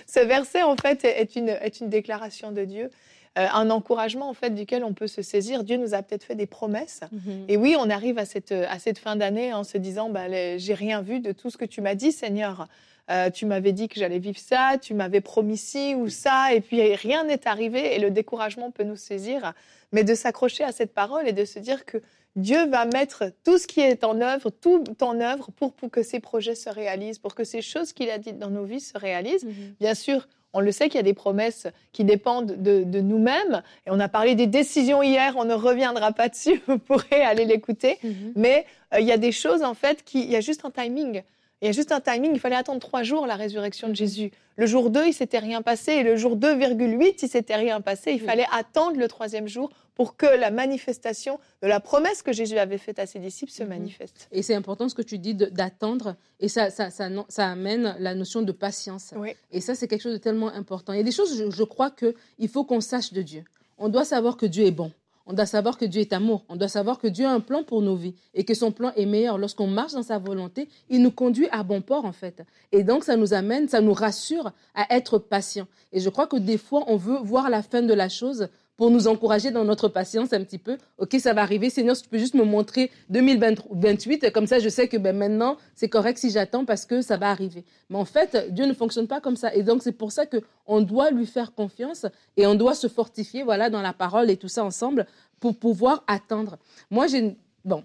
ce 0.07 0.19
verset, 0.21 0.63
en 0.63 0.75
fait, 0.75 1.05
est 1.05 1.35
une, 1.35 1.49
est 1.49 1.79
une 1.79 1.89
déclaration 1.89 2.51
de 2.51 2.65
Dieu. 2.65 2.89
Euh, 3.39 3.47
un 3.53 3.69
encouragement 3.69 4.29
en 4.29 4.33
fait 4.33 4.49
duquel 4.49 4.83
on 4.83 4.93
peut 4.93 5.07
se 5.07 5.21
saisir. 5.21 5.63
Dieu 5.63 5.77
nous 5.77 5.93
a 5.93 6.01
peut-être 6.01 6.23
fait 6.23 6.35
des 6.35 6.45
promesses. 6.45 7.01
Mhm. 7.11 7.45
Et 7.47 7.57
oui, 7.57 7.75
on 7.79 7.89
arrive 7.89 8.17
à 8.17 8.25
cette, 8.25 8.51
à 8.51 8.79
cette 8.79 8.99
fin 8.99 9.15
d'année 9.15 9.53
en 9.53 9.63
se 9.63 9.77
disant, 9.77 10.09
bah, 10.09 10.27
j'ai 10.57 10.73
rien 10.73 11.01
vu 11.01 11.19
de 11.19 11.31
tout 11.31 11.49
ce 11.49 11.57
que 11.57 11.65
tu 11.65 11.81
m'as 11.81 11.95
dit, 11.95 12.11
Seigneur. 12.11 12.67
Euh, 13.09 13.29
tu 13.31 13.45
m'avais 13.45 13.71
dit 13.71 13.87
que 13.87 13.99
j'allais 13.99 14.19
vivre 14.19 14.37
ça, 14.37 14.77
tu 14.79 14.93
m'avais 14.93 15.21
promis 15.21 15.57
ci 15.57 15.95
ou 15.95 16.09
ça, 16.09 16.53
et 16.53 16.61
puis 16.61 16.93
rien 16.93 17.23
n'est 17.23 17.47
arrivé, 17.47 17.95
et 17.95 17.99
le 17.99 18.11
découragement 18.11 18.69
peut 18.69 18.83
nous 18.83 18.97
saisir. 18.97 19.53
Mais 19.91 20.03
de 20.03 20.13
s'accrocher 20.13 20.63
à 20.63 20.71
cette 20.71 20.93
parole 20.93 21.27
et 21.27 21.33
de 21.33 21.45
se 21.45 21.57
dire 21.57 21.85
que 21.85 21.97
Dieu 22.35 22.67
va 22.67 22.85
mettre 22.85 23.31
tout 23.43 23.57
ce 23.57 23.65
qui 23.65 23.79
est 23.79 24.03
en 24.03 24.21
œuvre, 24.21 24.51
tout 24.51 24.83
en 25.01 25.19
œuvre 25.19 25.49
pour, 25.51 25.73
que 25.91 26.03
ces 26.03 26.19
projets 26.19 26.53
se 26.53 26.69
réalisent, 26.69 27.17
pour 27.17 27.33
que 27.33 27.43
ces 27.43 27.63
choses 27.63 27.93
qu'il 27.93 28.11
a 28.11 28.19
dites 28.19 28.37
dans 28.37 28.51
nos 28.51 28.65
vies 28.65 28.79
se 28.79 28.97
réalisent. 28.97 29.45
Mhm. 29.45 29.75
Bien 29.79 29.95
sûr, 29.95 30.27
on 30.53 30.59
le 30.59 30.71
sait 30.71 30.87
qu'il 30.87 30.95
y 30.95 30.99
a 30.99 31.03
des 31.03 31.13
promesses 31.13 31.67
qui 31.93 32.03
dépendent 32.03 32.55
de, 32.61 33.01
nous-mêmes. 33.01 33.61
Et 33.85 33.91
on 33.91 33.99
a 33.99 34.07
parlé 34.07 34.35
des 34.35 34.47
décisions 34.47 35.01
hier, 35.01 35.35
on 35.37 35.45
ne 35.45 35.53
reviendra 35.53 36.11
pas 36.11 36.29
dessus, 36.29 36.61
vous 36.67 36.79
pourrez 36.79 37.21
aller 37.21 37.45
l'écouter. 37.45 37.97
Mhm. 38.03 38.33
Mais 38.35 38.65
euh, 38.93 38.99
il 38.99 39.07
y 39.07 39.11
a 39.11 39.17
des 39.17 39.31
choses, 39.31 39.63
en 39.63 39.73
fait, 39.73 40.03
qui, 40.03 40.23
il 40.23 40.31
y 40.31 40.35
a 40.35 40.41
juste 40.41 40.65
un 40.65 40.71
timing. 40.71 41.21
Il 41.61 41.65
y 41.65 41.69
a 41.69 41.73
juste 41.73 41.91
un 41.91 41.99
timing, 41.99 42.31
il 42.33 42.39
fallait 42.39 42.55
attendre 42.55 42.79
trois 42.79 43.03
jours 43.03 43.27
la 43.27 43.35
résurrection 43.35 43.87
de 43.87 43.91
mhm. 43.91 43.97
Jésus. 43.97 44.31
Le 44.55 44.65
jour 44.65 44.89
2, 44.89 45.07
il 45.07 45.13
s'était 45.13 45.39
rien 45.39 45.61
passé, 45.61 45.93
et 45.93 46.03
le 46.03 46.15
jour 46.15 46.35
2,8, 46.35 47.19
il 47.21 47.29
s'était 47.29 47.55
rien 47.55 47.81
passé. 47.81 48.11
Il 48.11 48.21
fallait 48.21 48.47
attendre 48.51 48.97
le 48.97 49.07
troisième 49.07 49.47
jour 49.47 49.69
pour 49.99 50.15
que 50.15 50.25
la 50.25 50.49
manifestation 50.49 51.41
de 51.61 51.67
la 51.67 51.81
promesse 51.81 52.21
que 52.21 52.31
Jésus 52.31 52.57
avait 52.57 52.77
faite 52.77 52.99
à 52.99 53.05
ses 53.05 53.19
disciples 53.19 53.51
se 53.51 53.63
mhm. 53.63 53.69
manifeste. 53.69 54.29
Et 54.31 54.43
c'est 54.43 54.55
important 54.55 54.87
ce 54.87 54.95
que 54.95 55.01
tu 55.01 55.17
dis 55.17 55.35
d'attendre, 55.35 56.15
et 56.39 56.47
ça, 56.47 56.69
ça, 56.69 56.89
ça, 56.89 57.09
ça, 57.27 57.47
amène 57.49 57.97
la 57.99 58.15
notion 58.15 58.41
de 58.41 58.53
patience. 58.53 59.13
Et 59.51 59.59
ça, 59.59 59.75
c'est 59.75 59.89
quelque 59.89 60.03
chose 60.03 60.13
de 60.13 60.17
tellement 60.17 60.53
important. 60.53 60.93
Il 60.93 60.99
y 60.99 61.01
a 61.01 61.03
des 61.03 61.11
choses, 61.11 61.37
je, 61.37 61.51
je 61.51 61.63
crois 61.63 61.91
qu'il 61.91 62.47
faut 62.47 62.63
qu'on 62.63 62.79
sache 62.79 63.11
de 63.11 63.21
Dieu. 63.21 63.43
On 63.77 63.89
doit 63.89 64.05
savoir 64.05 64.37
que 64.37 64.45
Dieu 64.45 64.65
est 64.65 64.71
bon. 64.71 64.89
On 65.25 65.33
doit 65.33 65.45
savoir 65.45 65.77
que 65.77 65.85
Dieu 65.85 66.01
est 66.01 66.11
amour. 66.11 66.43
On 66.49 66.55
doit 66.55 66.67
savoir 66.69 66.97
que 66.97 67.05
Dieu 67.05 67.27
a 67.27 67.31
un 67.31 67.39
plan 67.39 67.63
pour 67.63 67.83
nos 67.83 67.95
vies 67.95 68.15
et 68.33 68.45
que 68.45 68.55
son 68.55 68.71
plan 68.71 68.91
est 68.95 69.05
meilleur. 69.05 69.37
Lorsqu'on 69.37 69.67
marche 69.67 69.91
dans 69.91 70.01
sa 70.01 70.17
volonté, 70.17 70.67
il 70.89 71.03
nous 71.03 71.11
conduit 71.11 71.47
à 71.51 71.61
bon 71.61 71.81
port, 71.81 72.05
en 72.05 72.13
fait. 72.13 72.41
Et 72.71 72.83
donc, 72.83 73.03
ça 73.03 73.15
nous 73.15 73.33
amène, 73.35 73.67
ça 73.67 73.79
nous 73.79 73.93
rassure 73.93 74.53
à 74.73 74.95
être 74.95 75.19
patient. 75.19 75.67
Et 75.91 75.99
je 75.99 76.09
crois 76.09 76.25
que 76.25 76.37
des 76.37 76.57
fois, 76.57 76.83
on 76.87 76.95
veut 76.95 77.19
voir 77.21 77.51
la 77.51 77.61
fin 77.61 77.83
de 77.83 77.93
la 77.93 78.09
chose 78.09 78.47
pour 78.79 78.91
nous 78.91 79.09
encourager 79.09 79.51
dans 79.51 79.65
notre 79.65 79.89
patience 79.89 80.31
un 80.31 80.41
petit 80.41 80.57
peu. 80.57 80.77
Ok, 80.99 81.17
ça 81.19 81.33
va 81.33 81.41
arriver. 81.41 81.69
Seigneur, 81.69 81.97
si 81.97 82.03
tu 82.03 82.07
peux 82.07 82.17
juste 82.17 82.33
me 82.33 82.45
montrer 82.45 82.91
2028, 83.09 84.31
comme 84.31 84.47
ça, 84.47 84.59
je 84.59 84.69
sais 84.69 84.87
que 84.87 84.95
ben, 84.95 85.17
maintenant, 85.17 85.57
c'est 85.75 85.89
correct 85.89 86.17
si 86.17 86.29
j'attends 86.29 86.63
parce 86.63 86.85
que 86.85 87.01
ça 87.01 87.17
va 87.17 87.29
arriver. 87.29 87.65
Mais 87.89 87.97
en 87.97 88.05
fait, 88.05 88.47
Dieu 88.53 88.65
ne 88.65 88.71
fonctionne 88.71 89.07
pas 89.07 89.19
comme 89.19 89.35
ça. 89.35 89.53
Et 89.53 89.63
donc, 89.63 89.83
c'est 89.83 89.91
pour 89.91 90.13
ça 90.13 90.25
que 90.25 90.37
on 90.65 90.79
doit 90.79 91.11
lui 91.11 91.25
faire 91.25 91.53
confiance 91.53 92.05
et 92.37 92.47
on 92.47 92.55
doit 92.55 92.73
se 92.73 92.87
fortifier, 92.87 93.43
voilà, 93.43 93.69
dans 93.69 93.81
la 93.81 93.91
parole 93.91 94.29
et 94.29 94.37
tout 94.37 94.47
ça 94.47 94.63
ensemble 94.63 95.05
pour 95.41 95.57
pouvoir 95.57 96.05
attendre. 96.07 96.57
Moi, 96.89 97.07
j'ai, 97.07 97.35
bon, 97.65 97.83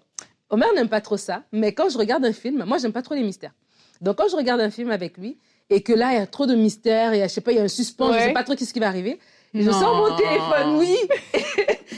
Omer 0.49 0.73
n'aime 0.77 0.89
pas 0.89 1.01
trop 1.01 1.17
ça, 1.17 1.43
mais 1.51 1.73
quand 1.73 1.89
je 1.89 1.99
regarde 1.99 2.25
un 2.25 2.33
film, 2.33 2.63
moi, 2.65 2.79
j'aime 2.79 2.93
pas 2.93 3.03
trop 3.03 3.17
les 3.17 3.25
mystères. 3.25 3.55
Donc, 4.01 4.19
quand 4.19 4.29
je 4.29 4.37
regarde 4.37 4.61
un 4.61 4.71
film 4.71 4.93
avec 4.93 5.19
lui, 5.19 5.39
et 5.71 5.81
que 5.81 5.93
là, 5.93 6.13
il 6.13 6.19
y 6.19 6.23
a 6.23 6.27
trop 6.27 6.47
de 6.47 6.55
mystères, 6.55 7.13
et 7.15 7.23
je 7.23 7.27
sais 7.29 7.41
pas, 7.41 7.51
il 7.51 7.57
y 7.57 7.61
a 7.61 7.65
un 7.65 7.69
suspens, 7.69 8.13
je 8.13 8.19
sais 8.19 8.33
pas 8.33 8.45
trop 8.45 8.55
ce 8.57 8.73
qui 8.73 8.79
va 8.79 8.87
arriver, 8.87 9.19
je 9.55 9.71
sors 9.71 9.95
mon 9.95 10.17
téléphone, 10.17 10.77
oui. 10.79 10.97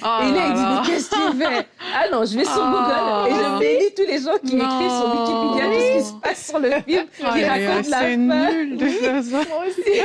Oh 0.04 0.22
et 0.22 0.30
là, 0.30 0.42
il 0.48 0.54
dit, 0.54 0.60
mais 0.60 0.86
qu'est-ce 0.86 1.10
que 1.10 1.30
tu 1.30 1.38
fais? 1.38 1.66
Ah 1.94 2.04
non, 2.12 2.25
je 2.25 2.36
vais 2.36 2.44
sur 2.44 2.62
oh. 2.62 2.70
Google 2.70 3.28
et 3.28 3.34
je 3.34 3.58
bénis 3.58 3.94
tous 3.96 4.06
les 4.06 4.18
gens 4.18 4.38
qui 4.44 4.56
écrivent 4.56 4.90
sur 4.90 5.08
Wikipédia 5.14 5.66
tout 5.66 5.80
ce 5.80 5.96
qui 5.96 6.04
se 6.04 6.12
passe 6.20 6.46
sur 6.46 6.58
le 6.58 6.70
film, 6.70 7.06
qui 7.16 7.44
racontent 7.44 7.90
la 7.90 7.96
fin. 7.96 8.02
C'est 8.02 8.16
nul 8.16 8.76
de 8.76 8.86
faire 8.86 9.22
ça. 9.22 9.30
Moi 9.30 9.64
aussi. 9.66 10.00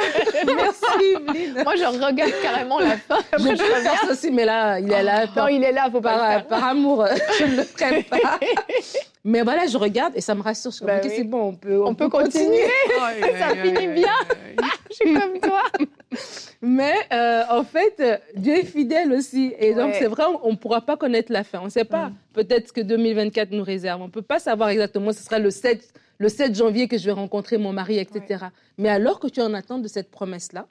Merci, 0.56 1.64
Moi, 1.64 1.76
je 1.76 2.06
regarde 2.06 2.34
carrément 2.42 2.80
la 2.80 2.98
fin. 2.98 3.20
je 3.38 3.50
peux 3.50 3.56
faire 3.56 4.00
ça 4.00 4.12
aussi, 4.12 4.32
mais 4.32 4.46
là, 4.46 4.80
il 4.80 4.92
est 4.92 5.04
là. 5.04 5.26
Non, 5.36 5.48
il 5.48 5.64
est 5.64 5.74
là, 5.74 5.90
faut 5.92 6.02
pas 6.02 6.18
par, 6.18 6.28
le 6.28 6.34
faire. 6.34 6.48
Par 6.48 6.64
amour, 6.64 7.06
je 7.38 7.46
ne 7.46 7.56
le 7.58 7.64
ferai 7.64 8.04
pas. 8.04 8.18
Mais 9.24 9.44
voilà, 9.44 9.68
je 9.68 9.78
regarde 9.78 10.14
et 10.16 10.22
ça 10.22 10.34
me 10.34 10.42
rassure. 10.42 10.72
Je 10.72 10.78
suis 10.78 10.86
bah 10.86 11.00
oui. 11.04 11.12
c'est 11.16 11.24
bon, 11.24 11.50
on 11.50 11.56
peut, 11.56 11.84
on, 11.84 11.94
peut, 11.94 12.10
continuer. 12.10 12.66
ça 13.40 13.50
finit 13.56 13.88
bien. 13.94 14.16
je 14.90 14.96
suis 14.96 15.14
comme 15.14 15.40
toi. 15.40 15.62
Mais 16.62 16.96
euh, 17.14 17.44
en 17.50 17.64
fait, 17.64 18.02
Dieu 18.36 18.56
est 18.58 18.66
fidèle 18.66 19.14
aussi. 19.14 19.54
Et 19.60 19.74
donc, 19.76 19.94
c'est 19.94 20.08
vrai, 20.08 20.24
on 20.44 20.52
ne 20.52 20.56
pourra 20.56 20.82
pas 20.82 20.98
connaître 20.98 21.32
la 21.32 21.44
fin. 21.44 21.60
On 21.62 21.66
ne 21.66 21.70
sait 21.70 21.86
pas. 21.86 22.10
Mm. 22.10 22.16
Peut-être 22.34 22.68
ce 22.70 22.74
que 22.74 22.82
2024 22.82 23.52
nous 23.52 23.64
réserve. 23.64 24.02
On 24.02 24.08
ne 24.08 24.12
peut 24.12 24.22
pas 24.24 24.40
savoir 24.40 24.70
exactement. 24.70 25.12
Ce 25.12 25.24
sera 25.24 25.38
le 25.38 25.52
7, 25.52 25.94
le 26.18 26.30
7 26.30 26.56
janvier 26.56 26.88
que 26.88 26.98
je 26.98 27.06
vais 27.06 27.12
rencontrer 27.12 27.58
mon 27.58 27.74
mari, 27.74 28.00
etc. 28.00 28.46
Mais 28.78 28.90
alors 28.90 29.20
que 29.20 29.28
tu 29.28 29.40
es 29.40 29.44
en 29.44 29.54
attente 29.54 29.84
de 29.84 29.88
cette 29.88 30.10
promesse-là, 30.10 30.68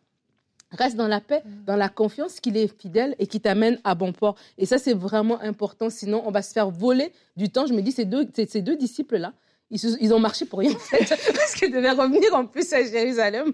Reste 0.73 0.97
dans 0.97 1.09
la 1.09 1.21
paix, 1.21 1.43
mm. 1.45 1.65
dans 1.67 1.77
la 1.77 1.89
confiance 1.89 2.41
qu'il 2.41 2.57
est 2.57 2.69
fidèle 2.81 3.17
et 3.19 3.27
qui 3.27 3.41
t'amène 3.41 3.79
à 3.85 3.95
bon 3.95 4.13
port. 4.13 4.37
Et 4.59 4.67
ça, 4.67 4.79
c'est 4.79 4.95
vraiment 4.95 5.41
important. 5.41 5.91
Sinon, 5.91 6.23
on 6.27 6.31
va 6.31 6.43
se 6.43 6.53
faire 6.53 6.71
voler 6.71 7.13
du 7.37 7.49
temps. 7.49 7.67
Je 7.67 7.75
me 7.75 7.83
dis, 7.83 7.93
ces 7.93 8.05
deux, 8.05 8.29
ces 8.35 8.63
deux 8.63 8.77
disciples-là, 8.77 9.33
ils, 9.71 10.13
ont 10.13 10.19
marché 10.19 10.47
pour 10.47 10.59
rien, 10.59 10.73
en 10.73 10.79
fait, 10.79 11.09
parce 11.33 11.55
qu'ils 11.55 11.73
devaient 11.73 11.93
revenir 11.93 12.35
en 12.35 12.45
plus 12.45 12.73
à 12.73 12.83
Jérusalem 12.83 13.53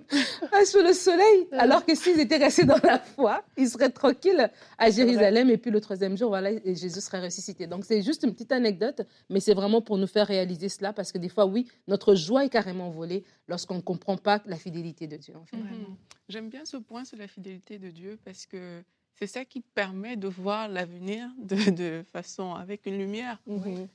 sous 0.64 0.82
le 0.82 0.94
soleil. 0.94 1.46
Alors 1.52 1.84
que 1.84 1.94
s'ils 1.94 2.18
étaient 2.18 2.38
restés 2.38 2.64
dans 2.64 2.80
la 2.82 2.98
foi, 2.98 3.44
ils 3.56 3.68
seraient 3.68 3.90
tranquilles 3.90 4.50
à 4.78 4.90
Jérusalem. 4.90 5.50
Et 5.50 5.58
puis 5.58 5.70
le 5.70 5.80
troisième 5.80 6.16
jour, 6.16 6.30
voilà, 6.30 6.50
Jésus 6.64 7.00
serait 7.00 7.20
ressuscité. 7.20 7.66
Donc 7.66 7.84
c'est 7.84 8.02
juste 8.02 8.22
une 8.22 8.32
petite 8.32 8.52
anecdote, 8.52 9.02
mais 9.28 9.40
c'est 9.40 9.54
vraiment 9.54 9.82
pour 9.82 9.98
nous 9.98 10.06
faire 10.06 10.26
réaliser 10.26 10.70
cela, 10.70 10.92
parce 10.94 11.12
que 11.12 11.18
des 11.18 11.28
fois, 11.28 11.44
oui, 11.44 11.68
notre 11.86 12.14
joie 12.14 12.44
est 12.44 12.50
carrément 12.50 12.90
volée 12.90 13.22
lorsqu'on 13.48 13.76
ne 13.76 13.80
comprend 13.80 14.16
pas 14.16 14.40
la 14.46 14.56
fidélité 14.56 15.06
de 15.06 15.16
Dieu. 15.16 15.34
En 15.36 15.44
fait. 15.44 15.56
Mhm. 15.56 15.96
J'aime 16.28 16.48
bien 16.48 16.64
ce 16.64 16.78
point 16.78 17.04
sur 17.04 17.18
la 17.18 17.28
fidélité 17.28 17.78
de 17.78 17.90
Dieu, 17.90 18.18
parce 18.24 18.46
que 18.46 18.82
c'est 19.18 19.26
ça 19.26 19.44
qui 19.44 19.60
permet 19.60 20.16
de 20.16 20.28
voir 20.28 20.68
l'avenir 20.68 21.28
de, 21.38 22.04
façon 22.12 22.54
avec 22.54 22.86
une 22.86 22.98
lumière. 22.98 23.40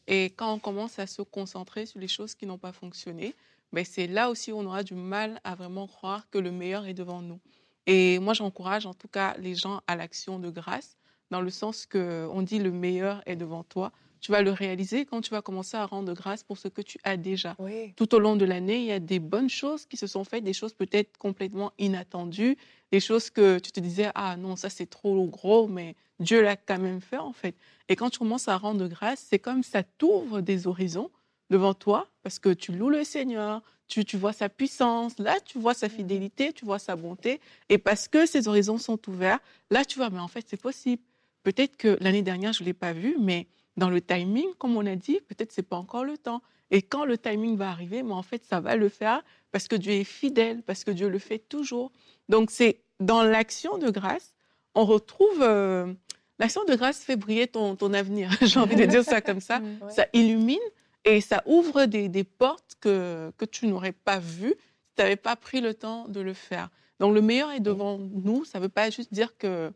Et 0.07 0.25
quand 0.25 0.53
on 0.53 0.59
commence 0.59 0.99
à 0.99 1.07
se 1.07 1.21
concentrer 1.21 1.85
sur 1.85 1.99
les 1.99 2.07
choses 2.07 2.33
qui 2.33 2.45
n'ont 2.45 2.57
pas 2.57 2.71
fonctionné, 2.71 3.35
ben 3.71 3.85
c'est 3.85 4.07
là 4.07 4.29
aussi 4.29 4.51
où 4.51 4.57
on 4.57 4.65
aura 4.65 4.83
du 4.83 4.95
mal 4.95 5.39
à 5.43 5.55
vraiment 5.55 5.87
croire 5.87 6.29
que 6.29 6.37
le 6.37 6.51
meilleur 6.51 6.85
est 6.85 6.93
devant 6.93 7.21
nous. 7.21 7.39
Et 7.85 8.19
moi, 8.19 8.33
j'encourage 8.33 8.85
en 8.85 8.93
tout 8.93 9.07
cas 9.07 9.35
les 9.37 9.55
gens 9.55 9.81
à 9.87 9.95
l'action 9.95 10.39
de 10.39 10.49
grâce, 10.49 10.97
dans 11.29 11.41
le 11.41 11.49
sens 11.49 11.85
que 11.85 12.27
on 12.31 12.41
dit 12.41 12.59
le 12.59 12.71
meilleur 12.71 13.21
est 13.25 13.35
devant 13.35 13.63
toi. 13.63 13.91
Tu 14.19 14.31
vas 14.31 14.43
le 14.43 14.51
réaliser 14.51 15.05
quand 15.05 15.21
tu 15.21 15.31
vas 15.31 15.41
commencer 15.41 15.77
à 15.77 15.85
rendre 15.85 16.13
grâce 16.13 16.43
pour 16.43 16.57
ce 16.59 16.67
que 16.67 16.81
tu 16.81 16.99
as 17.03 17.17
déjà. 17.17 17.55
Tout 17.95 18.13
au 18.13 18.19
long 18.19 18.35
de 18.35 18.45
l'année, 18.45 18.77
il 18.77 18.85
y 18.85 18.91
a 18.91 18.99
des 18.99 19.19
bonnes 19.19 19.49
choses 19.49 19.87
qui 19.87 19.97
se 19.97 20.05
sont 20.05 20.23
faites, 20.23 20.43
des 20.43 20.53
choses 20.53 20.73
peut-être 20.73 21.17
complètement 21.17 21.71
inattendues, 21.79 22.55
des 22.91 22.99
choses 22.99 23.29
que 23.29 23.59
tu 23.59 23.71
te 23.71 23.79
disais, 23.79 24.11
ah 24.15 24.35
non, 24.37 24.55
ça 24.55 24.69
c'est 24.69 24.89
trop 24.89 25.25
gros, 25.27 25.67
mais 25.67 25.95
Dieu 26.19 26.41
l'a 26.41 26.55
quand 26.55 26.79
même 26.79 27.01
fait 27.01 27.17
en 27.17 27.33
fait. 27.33 27.55
Et 27.89 27.95
quand 27.95 28.09
tu 28.09 28.19
commences 28.19 28.47
à 28.47 28.57
rendre 28.57 28.87
grâce, 28.87 29.25
c'est 29.29 29.39
comme 29.39 29.63
ça 29.63 29.83
t'ouvre 29.83 30.41
des 30.41 30.67
horizons 30.67 31.09
devant 31.49 31.73
toi, 31.73 32.07
parce 32.23 32.39
que 32.39 32.49
tu 32.49 32.71
loues 32.71 32.89
le 32.89 33.03
Seigneur, 33.03 33.61
tu, 33.87 34.05
tu, 34.05 34.15
vois 34.15 34.31
sa 34.31 34.47
puissance, 34.47 35.19
là 35.19 35.37
tu 35.43 35.59
vois 35.59 35.73
sa 35.73 35.89
fidélité, 35.89 36.53
tu 36.53 36.63
vois 36.63 36.79
sa 36.79 36.95
bonté, 36.95 37.41
et 37.67 37.77
parce 37.77 38.07
que 38.07 38.25
ces 38.25 38.47
horizons 38.47 38.77
sont 38.77 38.99
ouverts, 39.09 39.39
là 39.69 39.83
tu 39.83 39.97
vois, 39.97 40.09
mais 40.09 40.19
en 40.19 40.29
fait 40.29 40.45
c'est 40.47 40.61
possible. 40.61 41.03
Peut-être 41.43 41.75
que 41.75 41.97
l'année 41.99 42.21
dernière 42.21 42.53
je 42.53 42.63
ne 42.63 42.67
l'ai 42.67 42.73
pas 42.73 42.93
vu, 42.93 43.17
mais 43.19 43.47
dans 43.77 43.89
le 43.89 44.01
timing, 44.01 44.47
comme 44.57 44.77
on 44.77 44.85
a 44.85 44.95
dit, 44.95 45.19
peut-être 45.27 45.51
c'est 45.51 45.63
pas 45.63 45.77
encore 45.77 46.05
le 46.05 46.17
temps. 46.17 46.41
Et 46.69 46.81
quand 46.81 47.03
le 47.03 47.17
timing 47.17 47.57
va 47.57 47.69
arriver, 47.69 48.03
mais 48.03 48.13
en 48.13 48.23
fait 48.23 48.45
ça 48.45 48.61
va 48.61 48.75
le 48.75 48.87
faire 48.87 49.23
parce 49.51 49.67
que 49.67 49.75
Dieu 49.75 49.93
est 49.93 50.03
fidèle, 50.03 50.63
parce 50.63 50.83
que 50.83 50.91
Dieu 50.91 51.09
le 51.09 51.19
fait 51.19 51.39
toujours. 51.39 51.91
Donc 52.29 52.51
c'est 52.51 52.81
dans 52.99 53.23
l'action 53.23 53.77
de 53.77 53.89
grâce, 53.89 54.33
on 54.75 54.85
retrouve 54.85 55.41
euh, 55.41 55.93
l'action 56.39 56.63
de 56.65 56.75
grâce 56.75 57.03
fait 57.03 57.15
briller 57.15 57.47
ton, 57.47 57.75
ton 57.75 57.93
avenir. 57.93 58.31
J'ai 58.41 58.59
envie 58.59 58.75
de 58.75 58.85
dire 58.85 59.03
ça 59.03 59.21
comme 59.21 59.41
ça. 59.41 59.61
Ça 59.89 60.07
illumine 60.13 60.59
et 61.03 61.19
ça 61.19 61.41
ouvre 61.47 61.85
des, 61.85 62.09
des 62.09 62.23
portes 62.23 62.75
que, 62.79 63.31
que 63.37 63.45
tu 63.45 63.67
n'aurais 63.67 63.91
pas 63.91 64.19
vues 64.19 64.55
si 64.55 64.95
tu 64.95 65.01
n'avais 65.01 65.15
pas 65.15 65.35
pris 65.35 65.59
le 65.61 65.73
temps 65.73 66.07
de 66.07 66.21
le 66.21 66.33
faire. 66.33 66.69
Donc 66.99 67.15
le 67.15 67.21
meilleur 67.21 67.49
est 67.51 67.59
devant 67.59 67.97
nous. 67.97 68.45
Ça 68.45 68.59
ne 68.59 68.63
veut 68.63 68.69
pas 68.69 68.89
juste 68.91 69.11
dire 69.11 69.35
que 69.37 69.71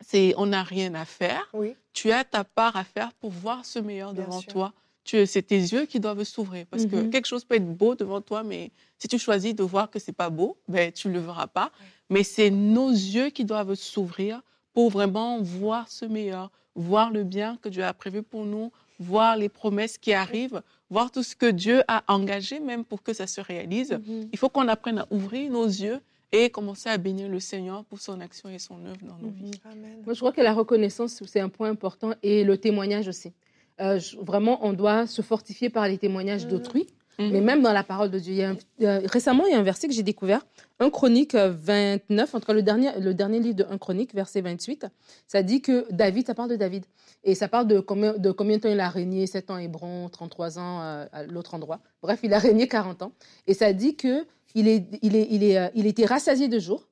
c'est 0.00 0.34
on 0.36 0.46
n'a 0.46 0.64
rien 0.64 0.94
à 0.94 1.04
faire. 1.04 1.48
Oui. 1.52 1.76
Tu 1.92 2.10
as 2.10 2.24
ta 2.24 2.42
part 2.42 2.76
à 2.76 2.82
faire 2.82 3.12
pour 3.14 3.30
voir 3.30 3.64
ce 3.64 3.78
meilleur 3.78 4.12
devant 4.12 4.42
toi 4.42 4.72
c'est 5.04 5.42
tes 5.42 5.56
yeux 5.56 5.86
qui 5.86 6.00
doivent 6.00 6.24
s'ouvrir. 6.24 6.66
Parce 6.66 6.86
que 6.86 6.96
mhm. 6.96 7.10
quelque 7.10 7.26
chose 7.26 7.44
peut 7.44 7.56
être 7.56 7.76
beau 7.76 7.94
devant 7.94 8.20
toi, 8.20 8.42
mais 8.42 8.70
si 8.98 9.08
tu 9.08 9.18
choisis 9.18 9.54
de 9.54 9.62
voir 9.62 9.90
que 9.90 9.98
c'est 9.98 10.12
pas 10.12 10.30
beau, 10.30 10.56
ben, 10.68 10.92
tu 10.92 11.08
ne 11.08 11.14
le 11.14 11.20
verras 11.20 11.46
pas. 11.46 11.70
Mais 12.10 12.24
c'est 12.24 12.50
nos 12.50 12.90
yeux 12.90 13.30
qui 13.30 13.44
doivent 13.44 13.74
s'ouvrir 13.74 14.42
pour 14.72 14.90
vraiment 14.90 15.40
voir 15.40 15.88
ce 15.88 16.04
meilleur, 16.04 16.50
voir 16.74 17.10
le 17.10 17.24
bien 17.24 17.58
que 17.60 17.68
Dieu 17.68 17.84
a 17.84 17.92
prévu 17.92 18.22
pour 18.22 18.44
nous, 18.44 18.72
voir 18.98 19.36
les 19.36 19.48
promesses 19.48 19.98
qui 19.98 20.12
arrivent, 20.12 20.62
voir 20.88 21.10
tout 21.10 21.22
ce 21.22 21.34
que 21.34 21.50
Dieu 21.50 21.82
a 21.88 22.04
engagé 22.08 22.60
même 22.60 22.84
pour 22.84 23.02
que 23.02 23.12
ça 23.12 23.26
se 23.26 23.40
réalise. 23.40 23.92
Mhm. 23.92 24.28
Il 24.32 24.38
faut 24.38 24.48
qu'on 24.48 24.68
apprenne 24.68 24.98
à 24.98 25.06
ouvrir 25.10 25.50
nos 25.50 25.66
yeux 25.66 26.00
et 26.32 26.48
commencer 26.48 26.88
à 26.88 26.96
bénir 26.96 27.28
le 27.28 27.40
Seigneur 27.40 27.84
pour 27.84 28.00
son 28.00 28.20
action 28.20 28.48
et 28.48 28.58
son 28.58 28.84
œuvre 28.86 29.02
dans 29.02 29.18
nos 29.18 29.28
mhm. 29.28 29.44
vies. 29.44 29.60
Moi, 30.04 30.14
je 30.14 30.18
crois 30.18 30.32
que 30.32 30.40
la 30.40 30.54
reconnaissance, 30.54 31.22
c'est 31.26 31.40
un 31.40 31.50
point 31.50 31.68
important 31.68 32.14
et 32.22 32.42
le 32.44 32.56
témoignage 32.56 33.08
aussi. 33.08 33.32
Euh, 33.80 33.98
vraiment, 34.20 34.64
on 34.64 34.72
doit 34.72 35.06
se 35.06 35.22
fortifier 35.22 35.70
par 35.70 35.88
les 35.88 35.98
témoignages 35.98 36.46
d'autrui. 36.46 36.86
Mhm. 37.18 37.30
Mais 37.30 37.40
même 37.40 37.62
dans 37.62 37.72
la 37.72 37.84
parole 37.84 38.10
de 38.10 38.18
Dieu. 38.18 38.56
récemment, 38.78 39.44
il 39.46 39.52
y 39.52 39.54
a 39.54 39.58
un 39.58 39.62
verset 39.62 39.86
que 39.86 39.94
j'ai 39.94 40.02
découvert, 40.02 40.44
1 40.80 40.90
Chronique 40.90 41.34
29, 41.34 42.34
entre 42.34 42.54
le 42.54 42.62
dernier, 42.62 42.90
le 42.98 43.12
dernier 43.12 43.38
livre 43.38 43.56
de 43.56 43.64
1 43.68 43.78
Chronique, 43.78 44.14
verset 44.14 44.40
28. 44.40 44.86
Ça 45.26 45.42
dit 45.42 45.60
que 45.60 45.86
David, 45.90 46.26
ça 46.26 46.34
parle 46.34 46.50
de 46.50 46.56
David. 46.56 46.84
Et 47.24 47.34
ça 47.34 47.48
parle 47.48 47.66
de 47.68 47.80
combien 47.80 48.14
de, 48.14 48.32
combien 48.32 48.56
de 48.56 48.62
temps 48.62 48.68
il 48.68 48.80
a 48.80 48.88
régné 48.88 49.26
7 49.26 49.50
ans 49.50 49.54
à 49.56 49.62
Hébron, 49.62 50.08
33 50.08 50.58
ans 50.58 50.80
euh, 50.82 51.06
à 51.12 51.24
l'autre 51.24 51.54
endroit. 51.54 51.80
Bref, 52.02 52.20
il 52.22 52.32
a 52.32 52.38
régné 52.38 52.66
40 52.66 53.02
ans. 53.02 53.12
Et 53.46 53.54
ça 53.54 53.72
dit 53.72 53.94
qu'il 53.94 54.24
il 54.54 54.68
est, 54.68 54.86
il 55.02 55.14
est, 55.14 55.28
il 55.30 55.44
est, 55.44 55.58
euh, 55.58 55.68
il 55.74 55.86
était 55.86 56.06
rassasié 56.06 56.48
de 56.48 56.58
jours 56.58 56.88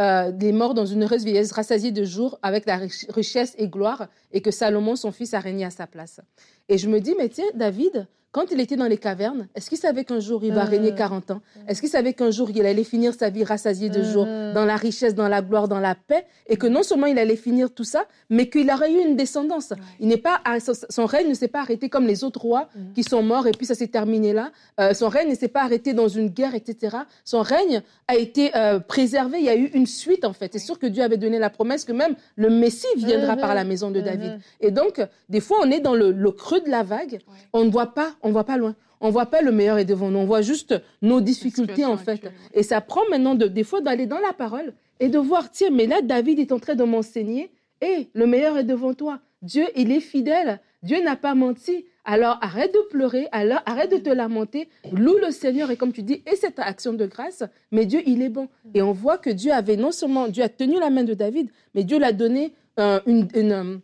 euh, 0.00 0.32
des 0.32 0.52
morts 0.52 0.74
dans 0.74 0.86
une 0.86 1.04
heureuse 1.04 1.24
vieillesse, 1.24 1.52
rassasié 1.52 1.92
de 1.92 2.04
jours 2.04 2.38
avec 2.42 2.66
la 2.66 2.80
richesse 3.08 3.54
et 3.58 3.68
gloire, 3.68 4.08
et 4.32 4.40
que 4.42 4.50
Salomon, 4.50 4.96
son 4.96 5.12
fils, 5.12 5.34
a 5.34 5.40
régné 5.40 5.64
à 5.64 5.70
sa 5.70 5.86
place. 5.86 6.20
Et 6.68 6.78
je 6.78 6.88
me 6.88 7.00
dis, 7.00 7.14
mais 7.16 7.28
tiens, 7.28 7.44
David, 7.54 8.06
quand 8.34 8.50
il 8.50 8.58
était 8.58 8.74
dans 8.74 8.88
les 8.88 8.98
cavernes, 8.98 9.46
est-ce 9.54 9.68
qu'il 9.68 9.78
savait 9.78 10.04
qu'un 10.04 10.18
jour 10.18 10.42
il 10.42 10.52
va 10.52 10.64
régner 10.64 10.92
40 10.92 11.30
euh. 11.30 11.34
ans? 11.34 11.40
Est-ce 11.68 11.80
qu'il 11.80 11.88
savait 11.88 12.14
qu'un 12.14 12.32
jour 12.32 12.50
il 12.52 12.66
allait 12.66 12.82
finir 12.82 13.14
sa 13.14 13.30
vie 13.30 13.44
rassasiée 13.44 13.90
de 13.90 14.02
jours, 14.02 14.26
euh. 14.26 14.52
dans 14.52 14.64
la 14.64 14.74
richesse, 14.74 15.14
dans 15.14 15.28
la 15.28 15.40
gloire, 15.40 15.68
dans 15.68 15.78
la 15.78 15.94
paix, 15.94 16.26
et 16.48 16.56
que 16.56 16.66
non 16.66 16.82
seulement 16.82 17.06
il 17.06 17.16
allait 17.16 17.36
finir 17.36 17.72
tout 17.72 17.84
ça, 17.84 18.06
mais 18.30 18.50
qu'il 18.50 18.68
aurait 18.72 18.92
eu 18.92 18.98
une 18.98 19.14
descendance. 19.14 19.72
Il 20.00 20.08
n'est 20.08 20.16
pas, 20.16 20.42
son 20.90 21.06
règne 21.06 21.28
ne 21.28 21.34
s'est 21.34 21.46
pas 21.46 21.60
arrêté 21.60 21.88
comme 21.88 22.08
les 22.08 22.24
autres 22.24 22.40
rois 22.40 22.68
mm. 22.74 22.92
qui 22.96 23.04
sont 23.04 23.22
morts 23.22 23.46
et 23.46 23.52
puis 23.52 23.66
ça 23.66 23.76
s'est 23.76 23.86
terminé 23.86 24.32
là. 24.32 24.50
Euh, 24.80 24.94
son 24.94 25.08
règne 25.08 25.30
ne 25.30 25.36
s'est 25.36 25.46
pas 25.46 25.62
arrêté 25.62 25.92
dans 25.92 26.08
une 26.08 26.28
guerre, 26.28 26.56
etc. 26.56 26.96
Son 27.24 27.40
règne 27.40 27.82
a 28.08 28.16
été 28.16 28.50
préservé. 28.88 29.38
Il 29.38 29.44
y 29.44 29.48
a 29.48 29.54
eu 29.54 29.66
une 29.74 29.86
suite 29.86 30.24
en 30.24 30.32
fait. 30.32 30.50
C'est 30.52 30.58
sûr 30.58 30.80
que 30.80 30.86
Dieu 30.86 31.04
avait 31.04 31.18
donné 31.18 31.38
la 31.38 31.50
promesse 31.50 31.84
que 31.84 31.92
même 31.92 32.16
le 32.34 32.50
Messie 32.50 32.86
viendra 32.96 33.36
par 33.36 33.54
la 33.54 33.62
maison 33.62 33.92
de 33.92 34.00
David. 34.00 34.40
Et 34.60 34.72
donc, 34.72 35.00
des 35.28 35.40
fois, 35.40 35.58
on 35.62 35.70
est 35.70 35.80
dans 35.80 35.94
le, 35.94 36.12
creux 36.32 36.60
de 36.60 36.68
la 36.68 36.82
vague. 36.82 37.20
On 37.52 37.64
ne 37.64 37.70
voit 37.70 37.94
pas 37.94 38.16
on 38.24 38.32
voit 38.32 38.44
pas 38.44 38.56
loin. 38.56 38.74
On 39.00 39.10
voit 39.10 39.26
pas 39.26 39.42
le 39.42 39.52
meilleur 39.52 39.78
est 39.78 39.84
devant 39.84 40.10
nous. 40.10 40.18
On 40.18 40.24
voit 40.24 40.42
juste 40.42 40.74
nos 41.02 41.20
difficultés, 41.20 41.84
en 41.84 41.96
fait. 41.96 42.20
Et 42.54 42.62
ça 42.62 42.80
prend 42.80 43.02
maintenant, 43.10 43.34
de, 43.34 43.46
des 43.46 43.64
fois, 43.64 43.80
d'aller 43.80 44.06
dans 44.06 44.18
la 44.18 44.32
parole 44.32 44.72
et 44.98 45.08
de 45.08 45.18
voir, 45.18 45.50
tiens, 45.50 45.70
mais 45.70 45.86
là, 45.86 46.00
David 46.02 46.38
est 46.38 46.52
en 46.52 46.58
train 46.58 46.74
de 46.74 46.84
m'enseigner. 46.84 47.50
Et 47.80 48.08
le 48.14 48.26
meilleur 48.26 48.56
est 48.56 48.64
devant 48.64 48.94
toi. 48.94 49.20
Dieu, 49.42 49.66
il 49.76 49.92
est 49.92 50.00
fidèle. 50.00 50.60
Dieu 50.82 51.02
n'a 51.02 51.16
pas 51.16 51.34
menti. 51.34 51.84
Alors 52.06 52.38
arrête 52.42 52.72
de 52.74 52.80
pleurer, 52.90 53.28
alors 53.32 53.60
arrête 53.64 53.90
de 53.90 53.96
te 53.96 54.10
lamenter, 54.10 54.68
loue 54.92 55.16
le 55.16 55.30
Seigneur 55.30 55.70
et 55.70 55.76
comme 55.76 55.92
tu 55.92 56.02
dis, 56.02 56.22
et 56.30 56.36
cette 56.36 56.58
action 56.58 56.92
de 56.92 57.06
grâce, 57.06 57.44
mais 57.72 57.86
Dieu, 57.86 58.02
il 58.04 58.20
est 58.20 58.28
bon. 58.28 58.48
Et 58.74 58.82
on 58.82 58.92
voit 58.92 59.16
que 59.16 59.30
Dieu 59.30 59.52
avait 59.52 59.76
non 59.76 59.90
seulement, 59.90 60.28
Dieu 60.28 60.42
a 60.44 60.50
tenu 60.50 60.78
la 60.78 60.90
main 60.90 61.04
de 61.04 61.14
David, 61.14 61.48
mais 61.74 61.82
Dieu 61.82 61.98
l'a 61.98 62.12
donné 62.12 62.52
euh, 62.78 63.00
une, 63.06 63.28
euh, 63.34 63.78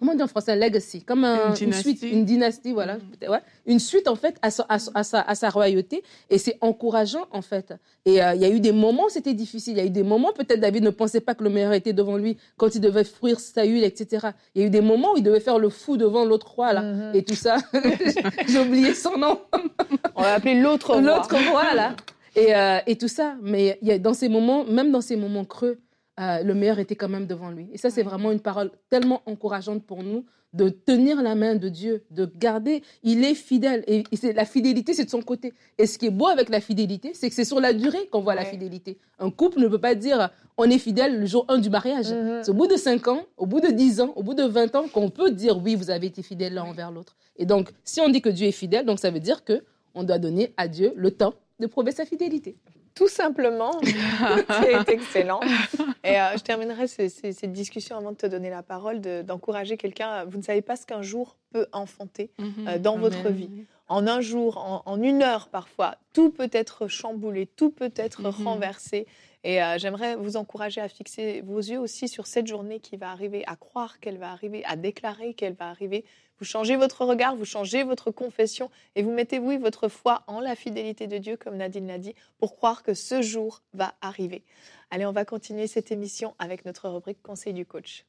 comment 0.00 0.12
on 0.12 0.14
dit 0.16 0.22
en 0.22 0.28
français, 0.28 0.52
un 0.52 0.56
legacy, 0.56 1.02
comme 1.02 1.24
une, 1.24 1.72
suite, 1.74 2.02
une 2.02 2.24
dynastie, 2.24 2.72
voilà, 2.72 2.96
mm. 2.96 3.30
ouais, 3.30 3.40
une 3.66 3.78
suite 3.78 4.08
en 4.08 4.16
fait 4.16 4.36
à 4.42 4.50
sa, 4.50 4.66
à, 4.68 5.04
sa, 5.04 5.20
à 5.20 5.34
sa 5.34 5.50
royauté, 5.50 6.02
et 6.30 6.38
c'est 6.38 6.56
encourageant 6.62 7.26
en 7.30 7.42
fait. 7.42 7.74
Et 8.06 8.22
euh, 8.22 8.34
il 8.34 8.40
y 8.40 8.44
a 8.46 8.48
eu 8.48 8.60
des 8.60 8.72
moments 8.72 9.04
où 9.04 9.10
c'était 9.10 9.34
difficile, 9.34 9.74
il 9.74 9.78
y 9.78 9.82
a 9.82 9.84
eu 9.84 9.90
des 9.90 10.02
moments 10.02 10.32
peut-être 10.32 10.58
David 10.58 10.82
ne 10.84 10.90
pensait 10.90 11.20
pas 11.20 11.34
que 11.34 11.44
le 11.44 11.50
meilleur 11.50 11.74
était 11.74 11.92
devant 11.92 12.16
lui 12.16 12.38
quand 12.56 12.74
il 12.74 12.80
devait 12.80 13.04
fruire 13.04 13.38
sa 13.38 13.64
huile, 13.64 13.84
etc. 13.84 14.28
Il 14.54 14.62
y 14.62 14.64
a 14.64 14.66
eu 14.68 14.70
des 14.70 14.80
moments 14.80 15.12
où 15.12 15.16
il 15.18 15.22
devait 15.22 15.40
faire 15.40 15.58
le 15.58 15.68
fou 15.68 15.98
devant 15.98 16.24
l'autre 16.24 16.50
roi 16.50 16.72
là, 16.72 16.82
mm-hmm. 16.82 17.16
et 17.16 17.22
tout 17.22 17.34
ça. 17.34 17.58
J'ai 18.48 18.58
oublié 18.58 18.94
son 18.94 19.18
nom. 19.18 19.38
on 20.16 20.22
va 20.22 20.34
appeler 20.34 20.60
l'autre 20.60 20.94
roi. 20.94 21.02
L'autre 21.02 21.36
roi 21.50 21.74
là, 21.74 21.94
et, 22.34 22.54
euh, 22.54 22.78
et 22.86 22.96
tout 22.96 23.08
ça. 23.08 23.34
Mais 23.42 23.78
y 23.82 23.92
a, 23.92 23.98
dans 23.98 24.14
ces 24.14 24.30
moments, 24.30 24.64
même 24.64 24.90
dans 24.90 25.02
ces 25.02 25.16
moments 25.16 25.44
creux 25.44 25.78
euh, 26.18 26.42
le 26.42 26.54
meilleur 26.54 26.78
était 26.78 26.96
quand 26.96 27.08
même 27.08 27.26
devant 27.26 27.50
lui. 27.50 27.68
Et 27.72 27.78
ça, 27.78 27.90
c'est 27.90 28.02
vraiment 28.02 28.32
une 28.32 28.40
parole 28.40 28.70
tellement 28.88 29.22
encourageante 29.26 29.84
pour 29.84 30.02
nous 30.02 30.24
de 30.52 30.68
tenir 30.68 31.22
la 31.22 31.34
main 31.34 31.54
de 31.54 31.68
Dieu, 31.68 32.02
de 32.10 32.30
garder. 32.36 32.82
Il 33.02 33.24
est 33.24 33.34
fidèle. 33.34 33.84
Et, 33.86 34.02
la 34.34 34.44
fidélité, 34.44 34.94
c'est 34.94 35.04
de 35.04 35.10
son 35.10 35.22
côté. 35.22 35.52
Et 35.78 35.86
ce 35.86 35.96
qui 35.96 36.06
est 36.06 36.10
beau 36.10 36.26
avec 36.26 36.48
la 36.48 36.60
fidélité, 36.60 37.12
c'est 37.14 37.28
que 37.28 37.34
c'est 37.34 37.44
sur 37.44 37.60
la 37.60 37.72
durée 37.72 38.08
qu'on 38.10 38.20
voit 38.20 38.34
la 38.34 38.44
fidélité. 38.44 38.98
Un 39.18 39.30
couple 39.30 39.60
ne 39.60 39.68
peut 39.68 39.80
pas 39.80 39.94
dire 39.94 40.30
on 40.56 40.64
est 40.64 40.78
fidèle 40.78 41.20
le 41.20 41.26
jour 41.26 41.44
1 41.48 41.58
du 41.58 41.70
mariage. 41.70 42.06
Mm-hmm. 42.06 42.42
C'est 42.42 42.50
au 42.50 42.54
bout 42.54 42.66
de 42.66 42.76
5 42.76 43.06
ans, 43.08 43.22
au 43.36 43.46
bout 43.46 43.60
de 43.60 43.68
10 43.68 44.00
ans, 44.00 44.12
au 44.16 44.22
bout 44.22 44.34
de 44.34 44.42
20 44.42 44.74
ans 44.74 44.88
qu'on 44.88 45.08
peut 45.08 45.30
dire 45.30 45.58
oui, 45.62 45.76
vous 45.76 45.90
avez 45.90 46.08
été 46.08 46.22
fidèle 46.22 46.54
l'un 46.54 46.64
envers 46.64 46.90
l'autre. 46.90 47.16
Et 47.36 47.46
donc, 47.46 47.70
si 47.84 48.00
on 48.00 48.08
dit 48.08 48.20
que 48.20 48.28
Dieu 48.28 48.48
est 48.48 48.52
fidèle, 48.52 48.84
donc 48.84 48.98
ça 48.98 49.10
veut 49.10 49.20
dire 49.20 49.44
que 49.44 49.62
on 49.94 50.02
doit 50.02 50.18
donner 50.18 50.52
à 50.56 50.68
Dieu 50.68 50.92
le 50.96 51.10
temps 51.12 51.34
de 51.60 51.66
prouver 51.66 51.92
sa 51.92 52.04
fidélité 52.04 52.56
tout 53.00 53.08
simplement. 53.08 53.80
c'est 54.62 54.90
excellent. 54.90 55.40
Et 56.04 56.20
euh, 56.20 56.36
je 56.36 56.42
terminerai 56.42 56.86
cette 56.86 57.50
discussion 57.50 57.96
avant 57.96 58.12
de 58.12 58.16
te 58.18 58.26
donner 58.26 58.50
la 58.50 58.62
parole, 58.62 59.00
d'encourager 59.00 59.78
quelqu'un. 59.78 60.26
Vous 60.26 60.36
ne 60.36 60.42
savez 60.42 60.60
pas 60.60 60.76
ce 60.76 60.84
qu'un 60.84 61.00
jour 61.00 61.38
peut 61.50 61.66
enfanter 61.72 62.30
mhm. 62.38 62.68
euh, 62.68 62.78
dans 62.78 62.98
votre 62.98 63.30
vie. 63.30 63.48
En 63.88 64.06
un 64.06 64.20
jour, 64.20 64.82
en, 64.84 65.02
une 65.02 65.22
heure 65.22 65.48
parfois, 65.48 65.96
tout 66.12 66.28
peut 66.28 66.50
être 66.52 66.88
chamboulé, 66.88 67.46
tout 67.46 67.70
peut 67.70 67.92
être 67.96 68.20
mhm. 68.20 68.46
renversé. 68.46 69.06
Et 69.44 69.62
euh, 69.62 69.78
j'aimerais 69.78 70.16
vous 70.16 70.36
encourager 70.36 70.82
à 70.82 70.88
fixer 70.88 71.40
vos 71.40 71.58
yeux 71.58 71.78
aussi 71.78 72.06
sur 72.06 72.26
cette 72.26 72.48
journée 72.48 72.80
qui 72.80 72.98
va 72.98 73.12
arriver, 73.12 73.44
à 73.46 73.56
croire 73.56 73.98
qu'elle 74.00 74.18
va 74.18 74.30
arriver, 74.30 74.62
à 74.66 74.76
déclarer 74.76 75.32
qu'elle 75.32 75.54
va 75.54 75.70
arriver. 75.70 76.04
Vous 76.40 76.46
changez 76.46 76.76
votre 76.76 77.04
regard, 77.04 77.36
vous 77.36 77.44
changez 77.44 77.82
votre 77.82 78.10
confession 78.10 78.70
et 78.96 79.02
vous 79.02 79.12
mettez, 79.12 79.38
oui, 79.38 79.58
votre 79.58 79.88
foi 79.88 80.22
en 80.26 80.40
la 80.40 80.56
fidélité 80.56 81.06
de 81.06 81.18
Dieu, 81.18 81.36
comme 81.36 81.58
Nadine 81.58 81.86
l'a 81.86 81.98
dit, 81.98 82.14
pour 82.38 82.56
croire 82.56 82.82
que 82.82 82.94
ce 82.94 83.20
jour 83.20 83.60
va 83.74 83.94
arriver. 84.00 84.42
Allez, 84.90 85.04
on 85.04 85.12
va 85.12 85.26
continuer 85.26 85.66
cette 85.66 85.92
émission 85.92 86.34
avec 86.38 86.64
notre 86.64 86.88
rubrique 86.88 87.20
Conseil 87.22 87.52
du 87.52 87.66
coach. 87.66 88.06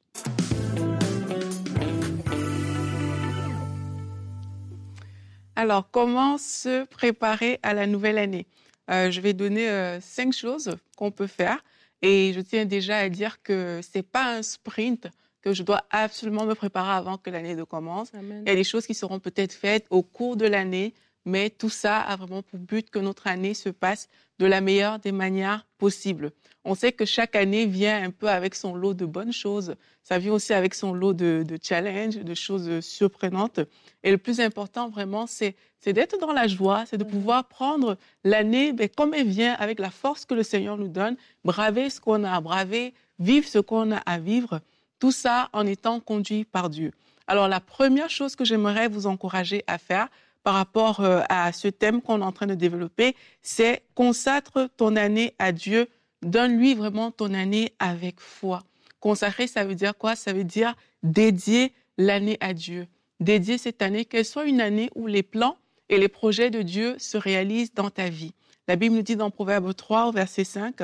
Alors, 5.57 5.91
comment 5.91 6.37
se 6.37 6.85
préparer 6.85 7.59
à 7.63 7.73
la 7.73 7.85
nouvelle 7.85 8.17
année? 8.17 8.47
Euh, 8.89 9.11
Je 9.11 9.19
vais 9.19 9.33
donner 9.33 9.69
euh, 9.69 9.99
cinq 9.99 10.31
choses 10.31 10.77
qu'on 10.95 11.11
peut 11.11 11.27
faire. 11.27 11.61
Et 12.01 12.31
je 12.33 12.39
tiens 12.39 12.63
déjà 12.63 12.97
à 12.97 13.09
dire 13.09 13.43
que 13.43 13.81
ce 13.83 13.97
n'est 13.97 14.03
pas 14.03 14.37
un 14.37 14.41
sprint, 14.41 15.07
que 15.41 15.53
je 15.53 15.63
dois 15.63 15.83
absolument 15.89 16.45
me 16.45 16.55
préparer 16.55 16.91
avant 16.91 17.17
que 17.17 17.29
l'année 17.29 17.55
ne 17.55 17.63
commence. 17.63 18.11
Il 18.13 18.47
y 18.47 18.51
a 18.51 18.55
des 18.55 18.63
choses 18.63 18.85
qui 18.85 18.93
seront 18.93 19.19
peut-être 19.19 19.53
faites 19.53 19.85
au 19.89 20.03
cours 20.03 20.35
de 20.35 20.45
l'année, 20.45 20.93
mais 21.25 21.49
tout 21.49 21.69
ça 21.69 21.99
a 21.99 22.15
vraiment 22.15 22.41
pour 22.41 22.59
but 22.59 22.89
que 22.89 22.99
notre 22.99 23.27
année 23.27 23.53
se 23.53 23.69
passe 23.69 24.07
de 24.39 24.45
la 24.45 24.61
meilleure 24.61 24.99
des 24.99 25.11
manières 25.11 25.67
possibles. 25.77 26.31
On 26.63 26.75
sait 26.75 26.91
que 26.91 27.05
chaque 27.05 27.35
année 27.35 27.65
vient 27.65 28.03
un 28.03 28.11
peu 28.11 28.27
avec 28.27 28.55
son 28.55 28.75
lot 28.75 28.93
de 28.93 29.05
bonnes 29.05 29.33
choses. 29.33 29.75
Ça 30.03 30.17
vient 30.19 30.33
aussi 30.33 30.53
avec 30.53 30.73
son 30.73 30.93
lot 30.93 31.13
de, 31.13 31.43
de 31.47 31.57
challenges, 31.61 32.17
de 32.17 32.33
choses 32.33 32.79
surprenantes. 32.81 33.59
Et 34.03 34.11
le 34.11 34.17
plus 34.17 34.39
important, 34.39 34.89
vraiment, 34.89 35.27
c'est 35.27 35.55
d'être 35.85 36.19
dans 36.19 36.33
la 36.33 36.47
joie, 36.47 36.85
c'est 36.85 36.97
de 36.97 37.03
pouvoir 37.03 37.47
prendre 37.47 37.97
l'année 38.23 38.73
ben, 38.73 38.89
comme 38.89 39.13
elle 39.13 39.27
vient, 39.27 39.53
avec 39.53 39.79
la 39.79 39.89
force 39.89 40.25
que 40.25 40.33
le 40.33 40.43
Seigneur 40.43 40.77
nous 40.77 40.87
donne, 40.87 41.17
braver 41.43 41.89
ce 41.89 41.99
qu'on 41.99 42.23
a 42.23 42.31
à 42.31 42.41
braver, 42.41 42.93
vivre 43.19 43.47
ce 43.47 43.59
qu'on 43.59 43.91
a 43.91 43.97
à 43.97 44.19
vivre 44.19 44.61
tout 45.01 45.11
ça 45.11 45.49
en 45.51 45.65
étant 45.65 45.99
conduit 45.99 46.45
par 46.45 46.69
Dieu. 46.69 46.91
Alors 47.25 47.47
la 47.47 47.59
première 47.59 48.11
chose 48.11 48.35
que 48.35 48.45
j'aimerais 48.45 48.87
vous 48.87 49.07
encourager 49.07 49.63
à 49.65 49.79
faire 49.79 50.07
par 50.43 50.53
rapport 50.53 50.99
euh, 50.99 51.21
à 51.27 51.51
ce 51.51 51.67
thème 51.67 52.01
qu'on 52.03 52.21
est 52.21 52.23
en 52.23 52.31
train 52.31 52.45
de 52.45 52.53
développer, 52.53 53.15
c'est 53.41 53.81
consacre 53.95 54.69
ton 54.77 54.95
année 54.95 55.33
à 55.39 55.51
Dieu, 55.51 55.87
donne-lui 56.21 56.75
vraiment 56.75 57.09
ton 57.09 57.33
année 57.33 57.73
avec 57.79 58.19
foi. 58.19 58.61
Consacrer, 58.99 59.47
ça 59.47 59.65
veut 59.65 59.73
dire 59.73 59.97
quoi? 59.97 60.15
Ça 60.15 60.33
veut 60.33 60.43
dire 60.43 60.75
dédier 61.01 61.73
l'année 61.97 62.37
à 62.39 62.53
Dieu. 62.53 62.87
Dédier 63.19 63.57
cette 63.57 63.81
année, 63.81 64.05
qu'elle 64.05 64.25
soit 64.25 64.45
une 64.45 64.61
année 64.61 64.91
où 64.93 65.07
les 65.07 65.23
plans 65.23 65.57
et 65.89 65.97
les 65.97 66.09
projets 66.09 66.51
de 66.51 66.61
Dieu 66.61 66.95
se 66.99 67.17
réalisent 67.17 67.73
dans 67.73 67.89
ta 67.89 68.09
vie. 68.09 68.33
La 68.67 68.75
Bible 68.75 68.95
nous 68.95 69.01
dit 69.01 69.15
dans 69.15 69.31
Proverbe 69.31 69.73
3, 69.73 70.11
verset 70.11 70.43
5, 70.43 70.75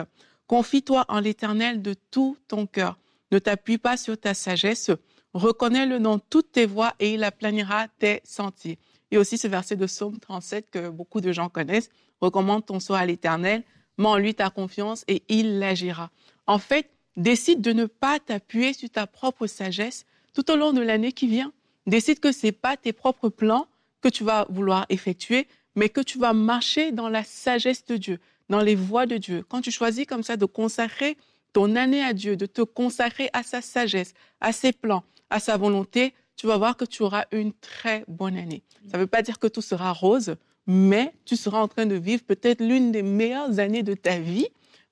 Confie-toi 0.47 1.05
en 1.07 1.19
l'Éternel 1.19 1.83
de 1.83 1.93
tout 2.09 2.35
ton 2.47 2.65
cœur 2.65 2.97
ne 3.31 3.39
t'appuie 3.39 3.77
pas 3.77 3.97
sur 3.97 4.17
ta 4.17 4.33
sagesse. 4.33 4.91
Reconnais-le 5.33 5.99
dans 5.99 6.19
toutes 6.19 6.51
tes 6.51 6.65
voies 6.65 6.93
et 6.99 7.13
il 7.13 7.23
aplanira 7.23 7.87
tes 7.99 8.21
sentiers. 8.23 8.77
Et 9.11 9.17
aussi 9.17 9.37
ce 9.37 9.47
verset 9.47 9.75
de 9.75 9.85
Psaume 9.85 10.19
37 10.19 10.69
que 10.69 10.89
beaucoup 10.89 11.21
de 11.21 11.31
gens 11.31 11.49
connaissent. 11.49 11.89
Recommande 12.21 12.65
ton 12.65 12.79
soi 12.79 12.99
à 12.99 13.05
l'Éternel, 13.05 13.63
mets 13.97 14.07
en 14.07 14.17
lui 14.17 14.33
ta 14.33 14.49
confiance 14.49 15.03
et 15.07 15.23
il 15.29 15.59
l'agira. 15.59 16.09
En 16.45 16.59
fait, 16.59 16.89
décide 17.15 17.61
de 17.61 17.73
ne 17.73 17.85
pas 17.85 18.19
t'appuyer 18.19 18.73
sur 18.73 18.89
ta 18.89 19.07
propre 19.07 19.47
sagesse 19.47 20.05
tout 20.33 20.49
au 20.51 20.55
long 20.55 20.73
de 20.73 20.81
l'année 20.81 21.11
qui 21.11 21.27
vient. 21.27 21.51
Décide 21.85 22.19
que 22.19 22.31
ce 22.31 22.47
n'est 22.47 22.51
pas 22.51 22.77
tes 22.77 22.93
propres 22.93 23.29
plans 23.29 23.67
que 24.01 24.09
tu 24.09 24.23
vas 24.23 24.45
vouloir 24.49 24.85
effectuer, 24.89 25.47
mais 25.75 25.89
que 25.89 26.01
tu 26.01 26.17
vas 26.17 26.33
marcher 26.33 26.91
dans 26.91 27.09
la 27.09 27.23
sagesse 27.23 27.85
de 27.85 27.97
Dieu, 27.97 28.19
dans 28.49 28.61
les 28.61 28.75
voies 28.75 29.05
de 29.05 29.17
Dieu. 29.17 29.43
Quand 29.47 29.61
tu 29.61 29.71
choisis 29.71 30.05
comme 30.05 30.23
ça 30.23 30.37
de 30.37 30.45
consacrer 30.45 31.17
ton 31.57 31.75
année 31.75 32.03
à 32.03 32.13
Dieu, 32.13 32.37
de 32.37 32.45
te 32.45 32.61
consacrer 32.61 33.31
à 33.33 33.41
sa 33.41 33.63
sagesse, 33.63 34.13
à 34.41 34.51
ses 34.51 34.71
plans, 34.71 35.03
à 35.31 35.39
sa 35.39 35.57
volonté, 35.57 36.13
tu 36.35 36.45
vas 36.45 36.55
voir 36.55 36.77
que 36.77 36.85
tu 36.85 37.01
auras 37.01 37.25
une 37.31 37.51
très 37.51 38.05
bonne 38.07 38.37
année. 38.37 38.61
Ça 38.91 38.97
ne 38.97 39.01
veut 39.01 39.07
pas 39.07 39.23
dire 39.23 39.39
que 39.39 39.47
tout 39.47 39.63
sera 39.63 39.91
rose, 39.91 40.35
mais 40.67 41.15
tu 41.25 41.35
seras 41.35 41.59
en 41.59 41.67
train 41.67 41.87
de 41.87 41.95
vivre 41.95 42.21
peut-être 42.23 42.61
l'une 42.61 42.91
des 42.91 43.01
meilleures 43.01 43.57
années 43.57 43.81
de 43.81 43.95
ta 43.95 44.19
vie 44.19 44.45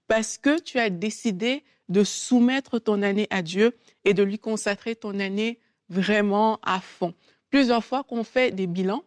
parce 0.07 0.39
que 0.39 0.59
tu 0.59 0.79
as 0.79 0.89
décidé 0.89 1.63
de 1.87 2.03
soumettre 2.03 2.79
ton 2.79 3.03
année 3.03 3.27
à 3.29 3.43
Dieu 3.43 3.77
et 4.03 4.15
de 4.15 4.23
lui 4.23 4.39
consacrer 4.39 4.95
ton 4.95 5.19
année 5.19 5.59
vraiment 5.89 6.57
à 6.63 6.79
fond. 6.79 7.13
Plusieurs 7.51 7.85
fois 7.85 8.03
qu'on 8.03 8.23
fait 8.23 8.49
des 8.49 8.65
bilans, 8.65 9.03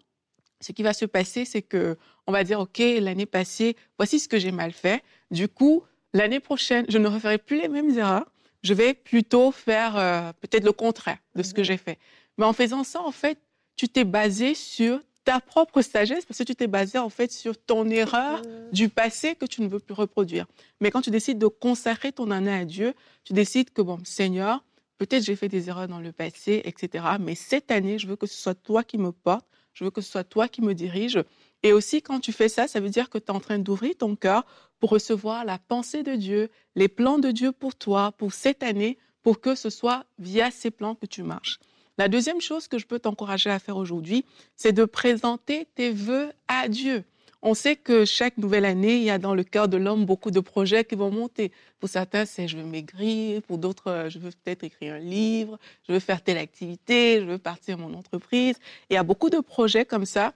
ce 0.61 0.71
qui 0.71 0.85
va 0.85 0.93
se 0.93 1.07
passer, 1.07 1.45
c'est 1.45 1.63
que 1.63 1.97
on 2.29 2.33
va 2.33 2.45
dire, 2.45 2.61
OK, 2.61 2.79
l'année 2.79 3.27
passée, 3.27 3.75
voici 3.97 4.21
ce 4.21 4.29
que 4.29 4.39
j'ai 4.39 4.53
mal 4.53 4.71
fait. 4.71 5.03
Du 5.33 5.49
coup, 5.49 5.83
l'année 6.13 6.41
prochaine, 6.41 6.87
je 6.89 6.99
ne 6.99 7.09
referai 7.09 7.39
plus 7.39 7.61
les 7.61 7.69
mêmes 7.69 7.97
erreurs. 7.97 8.27
Je 8.63 8.75
vais 8.75 8.95
plutôt 8.95 9.53
faire 9.53 9.97
euh, 9.97 10.33
peut-être 10.41 10.65
le 10.65 10.73
contraire 10.73 11.19
de 11.37 11.43
ce 11.43 11.55
que 11.55 11.63
j'ai 11.63 11.77
fait. 11.77 11.99
Mais 12.37 12.45
en 12.45 12.53
faisant 12.53 12.85
ça, 12.85 13.01
en 13.03 13.13
fait, 13.13 13.39
tu 13.77 13.89
t'es 13.89 14.05
basé 14.05 14.55
sur 14.55 15.01
ta 15.25 15.41
propre 15.41 15.83
sagesse 15.83 16.25
parce 16.25 16.39
que 16.39 16.45
tu 16.45 16.57
t'es 16.57 16.67
basé 16.67 16.99
en 16.99 17.11
fait 17.11 17.31
sur 17.31 17.57
ton 17.59 17.89
erreur 17.91 18.41
du 18.73 18.89
passé 18.89 19.35
que 19.35 19.45
tu 19.45 19.61
ne 19.61 19.69
veux 19.69 19.79
plus 19.79 19.95
reproduire. 19.95 20.47
Mais 20.81 20.91
quand 20.91 21.03
tu 21.03 21.11
décides 21.11 21.39
de 21.39 21.47
consacrer 21.47 22.13
ton 22.13 22.31
année 22.31 22.53
à 22.53 22.65
Dieu, 22.65 22.95
tu 23.25 23.35
décides 23.35 23.71
que 23.71 23.83
bon, 23.83 23.99
Seigneur, 24.05 24.65
peut-être 24.97 25.23
j'ai 25.23 25.37
fait 25.37 25.49
des 25.49 25.69
erreurs 25.69 25.87
dans 25.87 26.01
le 26.01 26.13
passé, 26.13 26.63
etc. 26.65 27.05
Mais 27.21 27.35
cette 27.35 27.71
année, 27.71 27.99
je 27.99 28.07
veux 28.07 28.17
que 28.17 28.27
ce 28.27 28.41
soit 28.41 28.55
toi 28.55 28.83
qui 28.83 28.97
me 28.99 29.13
porte, 29.13 29.47
je 29.75 29.85
veux 29.85 29.91
que 29.91 30.01
ce 30.01 30.11
soit 30.11 30.25
toi 30.25 30.49
qui 30.49 30.63
me 30.63 30.75
dirige. 30.75 31.23
Et 31.63 31.73
aussi, 31.73 32.03
quand 32.03 32.21
tu 32.21 32.33
fais 32.33 32.49
ça, 32.49 32.69
ça 32.69 32.81
veut 32.81 32.89
dire 32.89 33.11
que 33.11 33.19
tu 33.19 33.27
es 33.27 33.31
en 33.31 33.41
train 33.41 33.59
d'ouvrir 33.59 33.97
ton 33.97 34.17
cœur 34.17 34.45
pour 34.81 34.91
recevoir 34.91 35.45
la 35.45 35.59
pensée 35.59 36.03
de 36.03 36.15
Dieu, 36.15 36.51
les 36.77 36.89
plans 36.89 37.19
de 37.19 37.31
Dieu 37.31 37.53
pour 37.53 37.75
toi, 37.75 38.13
pour 38.13 38.33
cette 38.33 38.63
année, 38.63 38.99
pour 39.23 39.41
que 39.41 39.55
ce 39.55 39.71
soit 39.71 40.05
via 40.19 40.51
ces 40.51 40.71
plans 40.71 40.95
que 40.95 41.07
tu 41.07 41.23
marches. 41.23 41.59
La 41.99 42.09
deuxième 42.09 42.41
chose 42.41 42.69
que 42.69 42.79
je 42.79 42.87
peux 42.87 43.01
t'encourager 43.01 43.51
à 43.51 43.59
faire 43.59 43.77
aujourd'hui, 43.77 44.25
c'est 44.55 44.73
de 44.73 44.85
présenter 44.85 45.67
tes 45.75 45.91
vœux 45.91 46.31
à 46.47 46.69
Dieu. 46.69 47.05
On 47.43 47.55
sait 47.55 47.77
que 47.77 48.05
chaque 48.05 48.37
nouvelle 48.39 48.65
année, 48.65 48.97
il 48.97 49.05
y 49.05 49.11
a 49.11 49.19
dans 49.19 49.35
le 49.35 49.45
cœur 49.45 49.69
de 49.69 49.77
l'homme 49.77 50.05
beaucoup 50.05 50.31
de 50.33 50.41
projets 50.41 50.85
qui 50.85 50.97
vont 50.97 51.11
monter. 51.11 51.53
Pour 51.79 51.89
certains, 51.89 52.25
c'est 52.25 52.49
je 52.49 52.57
veux 52.57 52.65
maigrir, 52.65 53.43
pour 53.43 53.59
d'autres, 53.59 53.91
euh, 53.91 54.11
je 54.11 54.19
veux 54.19 54.31
peut-être 54.31 54.65
écrire 54.65 54.95
un 54.95 54.99
livre, 54.99 55.59
je 55.87 55.93
veux 55.93 56.01
faire 56.01 56.23
telle 56.23 56.39
activité, 56.39 57.21
je 57.21 57.27
veux 57.27 57.39
partir 57.39 57.79
mon 57.79 57.95
entreprise. 57.95 58.57
il 58.91 58.95
y 58.95 58.97
a 58.97 59.05
beaucoup 59.05 59.31
de 59.31 59.39
projets 59.39 59.85
comme 59.85 60.05
ça 60.05 60.35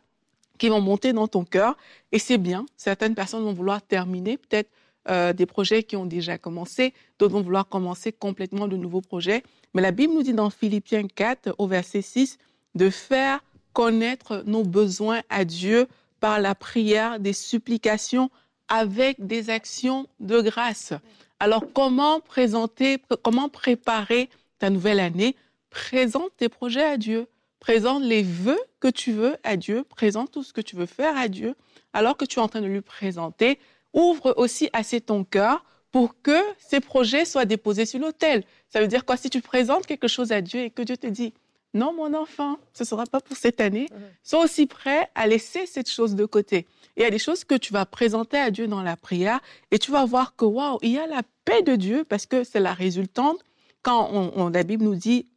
qui 0.63 0.69
vont 0.69 0.81
monter 0.81 1.13
dans 1.13 1.27
ton 1.27 1.45
cœur. 1.45 1.77
Et 2.13 2.21
c'est 2.21 2.39
bien. 2.39 2.67
Certaines 2.77 3.17
personnes 3.17 3.43
vont 3.43 3.53
vouloir 3.53 3.83
terminer 3.83 4.37
peut-être 4.37 4.71
euh, 5.09 5.33
des 5.33 5.45
projets 5.45 5.83
qui 5.83 5.97
ont 5.97 6.07
déjà 6.07 6.39
commencé. 6.39 6.95
D'autres 7.19 7.33
vont 7.33 7.43
vouloir 7.43 7.67
commencer 7.69 8.13
complètement 8.13 8.69
de 8.69 8.77
nouveaux 8.77 9.01
projets. 9.01 9.43
Mais 9.75 9.83
la 9.83 9.91
Bible 9.91 10.15
nous 10.15 10.23
dit 10.23 10.35
dans 10.35 10.51
Philippiens 10.51 11.09
4, 11.09 11.57
au 11.59 11.67
verset 11.67 12.01
6, 12.01 12.39
de 12.77 12.91
faire 12.91 13.43
connaître 13.73 14.45
nos 14.47 14.63
besoins 14.63 15.23
à 15.31 15.45
Dieu 15.45 15.89
par 16.21 16.39
la 16.39 16.55
prière, 16.55 17.19
des 17.19 17.33
supplications, 17.33 18.31
avec 18.69 19.17
des 19.19 19.51
actions 19.51 20.07
de 20.21 20.41
grâce. 20.43 20.93
Alors, 21.41 21.65
comment 21.75 22.21
présenter, 22.21 23.03
comment 23.25 23.49
préparer 23.49 24.31
ta 24.61 24.71
nouvelle 24.71 25.01
année? 25.01 25.35
Présente 25.71 26.31
tes 26.37 26.49
projets 26.49 26.85
à 26.85 26.97
Dieu 26.99 27.27
présente 27.63 28.03
les 28.03 28.25
vœux 28.25 28.59
que 28.81 28.89
tu 28.89 29.13
veux 29.13 29.37
à 29.45 29.57
Dieu, 29.57 29.85
présente 29.85 30.33
tout 30.33 30.43
ce 30.43 30.53
que 30.53 30.61
tu 30.61 30.75
veux 30.75 30.87
faire 30.87 31.17
à 31.17 31.29
Dieu, 31.29 31.55
alors 31.93 32.17
que 32.17 32.25
tu 32.25 32.41
es 32.41 32.43
en 32.43 32.49
train 32.49 32.61
de 32.61 32.67
lui 32.67 32.81
présenter. 32.81 33.61
Ouvre 33.95 34.35
aussi 34.37 34.69
assez 34.73 35.01
ton 35.01 35.23
cœur 35.23 35.65
pour 35.93 36.21
que 36.23 36.41
ces 36.59 36.81
projets 36.81 37.25
soient 37.25 37.45
déposés 37.45 37.87
sur 37.87 38.01
l'autel. 38.01 38.43
Ça 38.69 38.81
veut 38.81 38.89
dire 38.89 39.05
quoi? 39.05 39.17
Si 39.17 39.31
tu 39.31 39.41
présentes 39.41 39.87
quelque 39.87 40.09
chose 40.09 40.33
à 40.33 40.41
Dieu 40.41 40.61
et 40.63 40.71
que 40.71 40.83
Dieu 40.83 40.97
te 40.97 41.07
dit, 41.07 41.35
non, 41.73 41.93
mon 41.95 42.15
enfant, 42.15 42.59
ce 42.73 42.83
ne 42.83 42.89
sera 42.89 43.07
pas 43.07 43.21
pour 43.21 43.37
cette 43.37 43.61
année, 43.61 43.87
sois 44.25 44.43
aussi 44.43 44.67
prêt 44.67 45.09
à 45.15 45.29
laisser 45.29 45.65
cette 45.67 45.89
chose 45.89 46.17
de 46.17 46.25
côté. 46.25 46.67
il 46.97 47.05
y 47.05 47.07
a 47.07 47.11
des 47.11 47.21
choses 47.21 47.45
que 47.45 47.55
tu 47.55 47.73
vas 47.73 47.87
présenter 47.87 48.39
à 48.39 48.51
Dieu 48.51 48.67
dans 48.67 48.83
la 48.83 48.97
prière 48.97 49.41
et 49.71 49.79
tu 49.79 49.93
vas 49.93 50.05
voir 50.05 50.35
que, 50.35 50.45
waouh, 50.45 50.79
il 50.83 50.91
y 50.91 50.99
a 50.99 51.07
la 51.07 51.23
paix 51.45 51.63
de 51.63 51.77
Dieu 51.77 52.05
parce 52.09 52.27
que 52.27 52.43
c'est 52.43 52.61
la 52.61 52.75
résultante. 52.75 53.39
Quand 53.83 54.11
on, 54.13 54.49
la 54.49 54.65
Bible 54.65 54.85
nous 54.85 54.97
dit, 54.97 55.29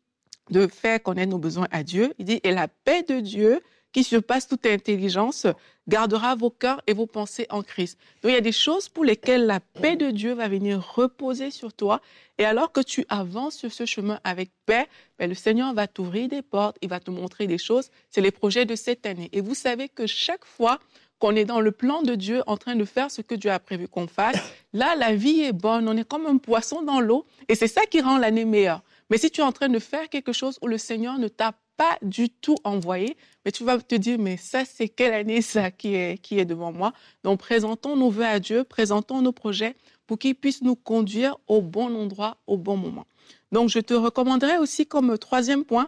de 0.49 0.67
faire 0.67 1.01
connaître 1.01 1.31
nos 1.31 1.37
besoins 1.37 1.67
à 1.71 1.83
Dieu. 1.83 2.13
Il 2.19 2.25
dit, 2.25 2.39
et 2.43 2.51
la 2.51 2.67
paix 2.67 3.03
de 3.03 3.19
Dieu, 3.19 3.61
qui 3.95 4.03
surpasse 4.03 4.45
toute 4.45 4.65
intelligence, 4.65 5.47
gardera 5.87 6.35
vos 6.35 6.49
cœurs 6.49 6.81
et 6.85 6.93
vos 6.93 7.05
pensées 7.05 7.47
en 7.49 7.63
Christ. 7.63 7.97
Donc 8.21 8.31
il 8.31 8.35
y 8.35 8.37
a 8.37 8.41
des 8.41 8.51
choses 8.51 8.89
pour 8.89 9.05
lesquelles 9.05 9.45
la 9.45 9.61
paix 9.61 9.95
de 9.95 10.11
Dieu 10.11 10.33
va 10.33 10.49
venir 10.49 10.85
reposer 10.95 11.49
sur 11.49 11.71
toi. 11.71 12.01
Et 12.37 12.43
alors 12.43 12.73
que 12.73 12.81
tu 12.81 13.05
avances 13.07 13.55
sur 13.55 13.71
ce 13.71 13.85
chemin 13.85 14.19
avec 14.25 14.51
paix, 14.65 14.87
ben, 15.17 15.29
le 15.29 15.33
Seigneur 15.33 15.73
va 15.73 15.87
t'ouvrir 15.87 16.27
des 16.27 16.41
portes, 16.41 16.77
il 16.81 16.89
va 16.89 16.99
te 16.99 17.09
montrer 17.09 17.47
des 17.47 17.57
choses. 17.57 17.89
C'est 18.09 18.19
les 18.19 18.31
projets 18.31 18.65
de 18.65 18.75
cette 18.75 19.05
année. 19.05 19.29
Et 19.31 19.39
vous 19.39 19.55
savez 19.55 19.87
que 19.87 20.07
chaque 20.07 20.43
fois 20.43 20.79
qu'on 21.19 21.33
est 21.37 21.45
dans 21.45 21.61
le 21.61 21.71
plan 21.71 22.01
de 22.01 22.15
Dieu 22.15 22.43
en 22.47 22.57
train 22.57 22.75
de 22.75 22.83
faire 22.83 23.09
ce 23.09 23.21
que 23.21 23.35
Dieu 23.35 23.49
a 23.49 23.59
prévu 23.59 23.87
qu'on 23.87 24.07
fasse, 24.07 24.35
là, 24.73 24.97
la 24.97 25.15
vie 25.15 25.39
est 25.39 25.53
bonne. 25.53 25.87
On 25.87 25.95
est 25.95 26.03
comme 26.03 26.25
un 26.25 26.37
poisson 26.37 26.81
dans 26.81 26.99
l'eau. 26.99 27.25
Et 27.47 27.55
c'est 27.55 27.67
ça 27.67 27.85
qui 27.85 28.01
rend 28.01 28.17
l'année 28.17 28.43
meilleure. 28.43 28.83
Mais 29.09 29.17
si 29.17 29.29
tu 29.29 29.41
es 29.41 29.43
en 29.43 29.51
train 29.51 29.69
de 29.69 29.79
faire 29.79 30.09
quelque 30.09 30.33
chose 30.33 30.57
où 30.61 30.67
le 30.67 30.77
Seigneur 30.77 31.19
ne 31.19 31.27
t'a 31.27 31.53
pas 31.77 31.97
du 32.01 32.29
tout 32.29 32.55
envoyé, 32.63 33.17
mais 33.43 33.51
tu 33.51 33.63
vas 33.63 33.79
te 33.79 33.95
dire, 33.95 34.17
mais 34.17 34.37
ça, 34.37 34.63
c'est 34.65 34.87
quelle 34.87 35.13
année 35.13 35.41
ça 35.41 35.71
qui 35.71 35.93
est, 35.95 36.45
devant 36.45 36.71
moi? 36.71 36.93
Donc, 37.23 37.39
présentons 37.39 37.95
nos 37.95 38.09
voeux 38.09 38.25
à 38.25 38.39
Dieu, 38.39 38.63
présentons 38.63 39.21
nos 39.21 39.31
projets 39.31 39.75
pour 40.07 40.17
qu'il 40.17 40.35
puisse 40.35 40.61
nous 40.61 40.75
conduire 40.75 41.37
au 41.47 41.61
bon 41.61 41.95
endroit, 41.95 42.37
au 42.47 42.57
bon 42.57 42.77
moment. 42.77 43.05
Donc, 43.51 43.69
je 43.69 43.79
te 43.79 43.93
recommanderais 43.93 44.57
aussi 44.57 44.85
comme 44.85 45.17
troisième 45.17 45.65
point 45.65 45.87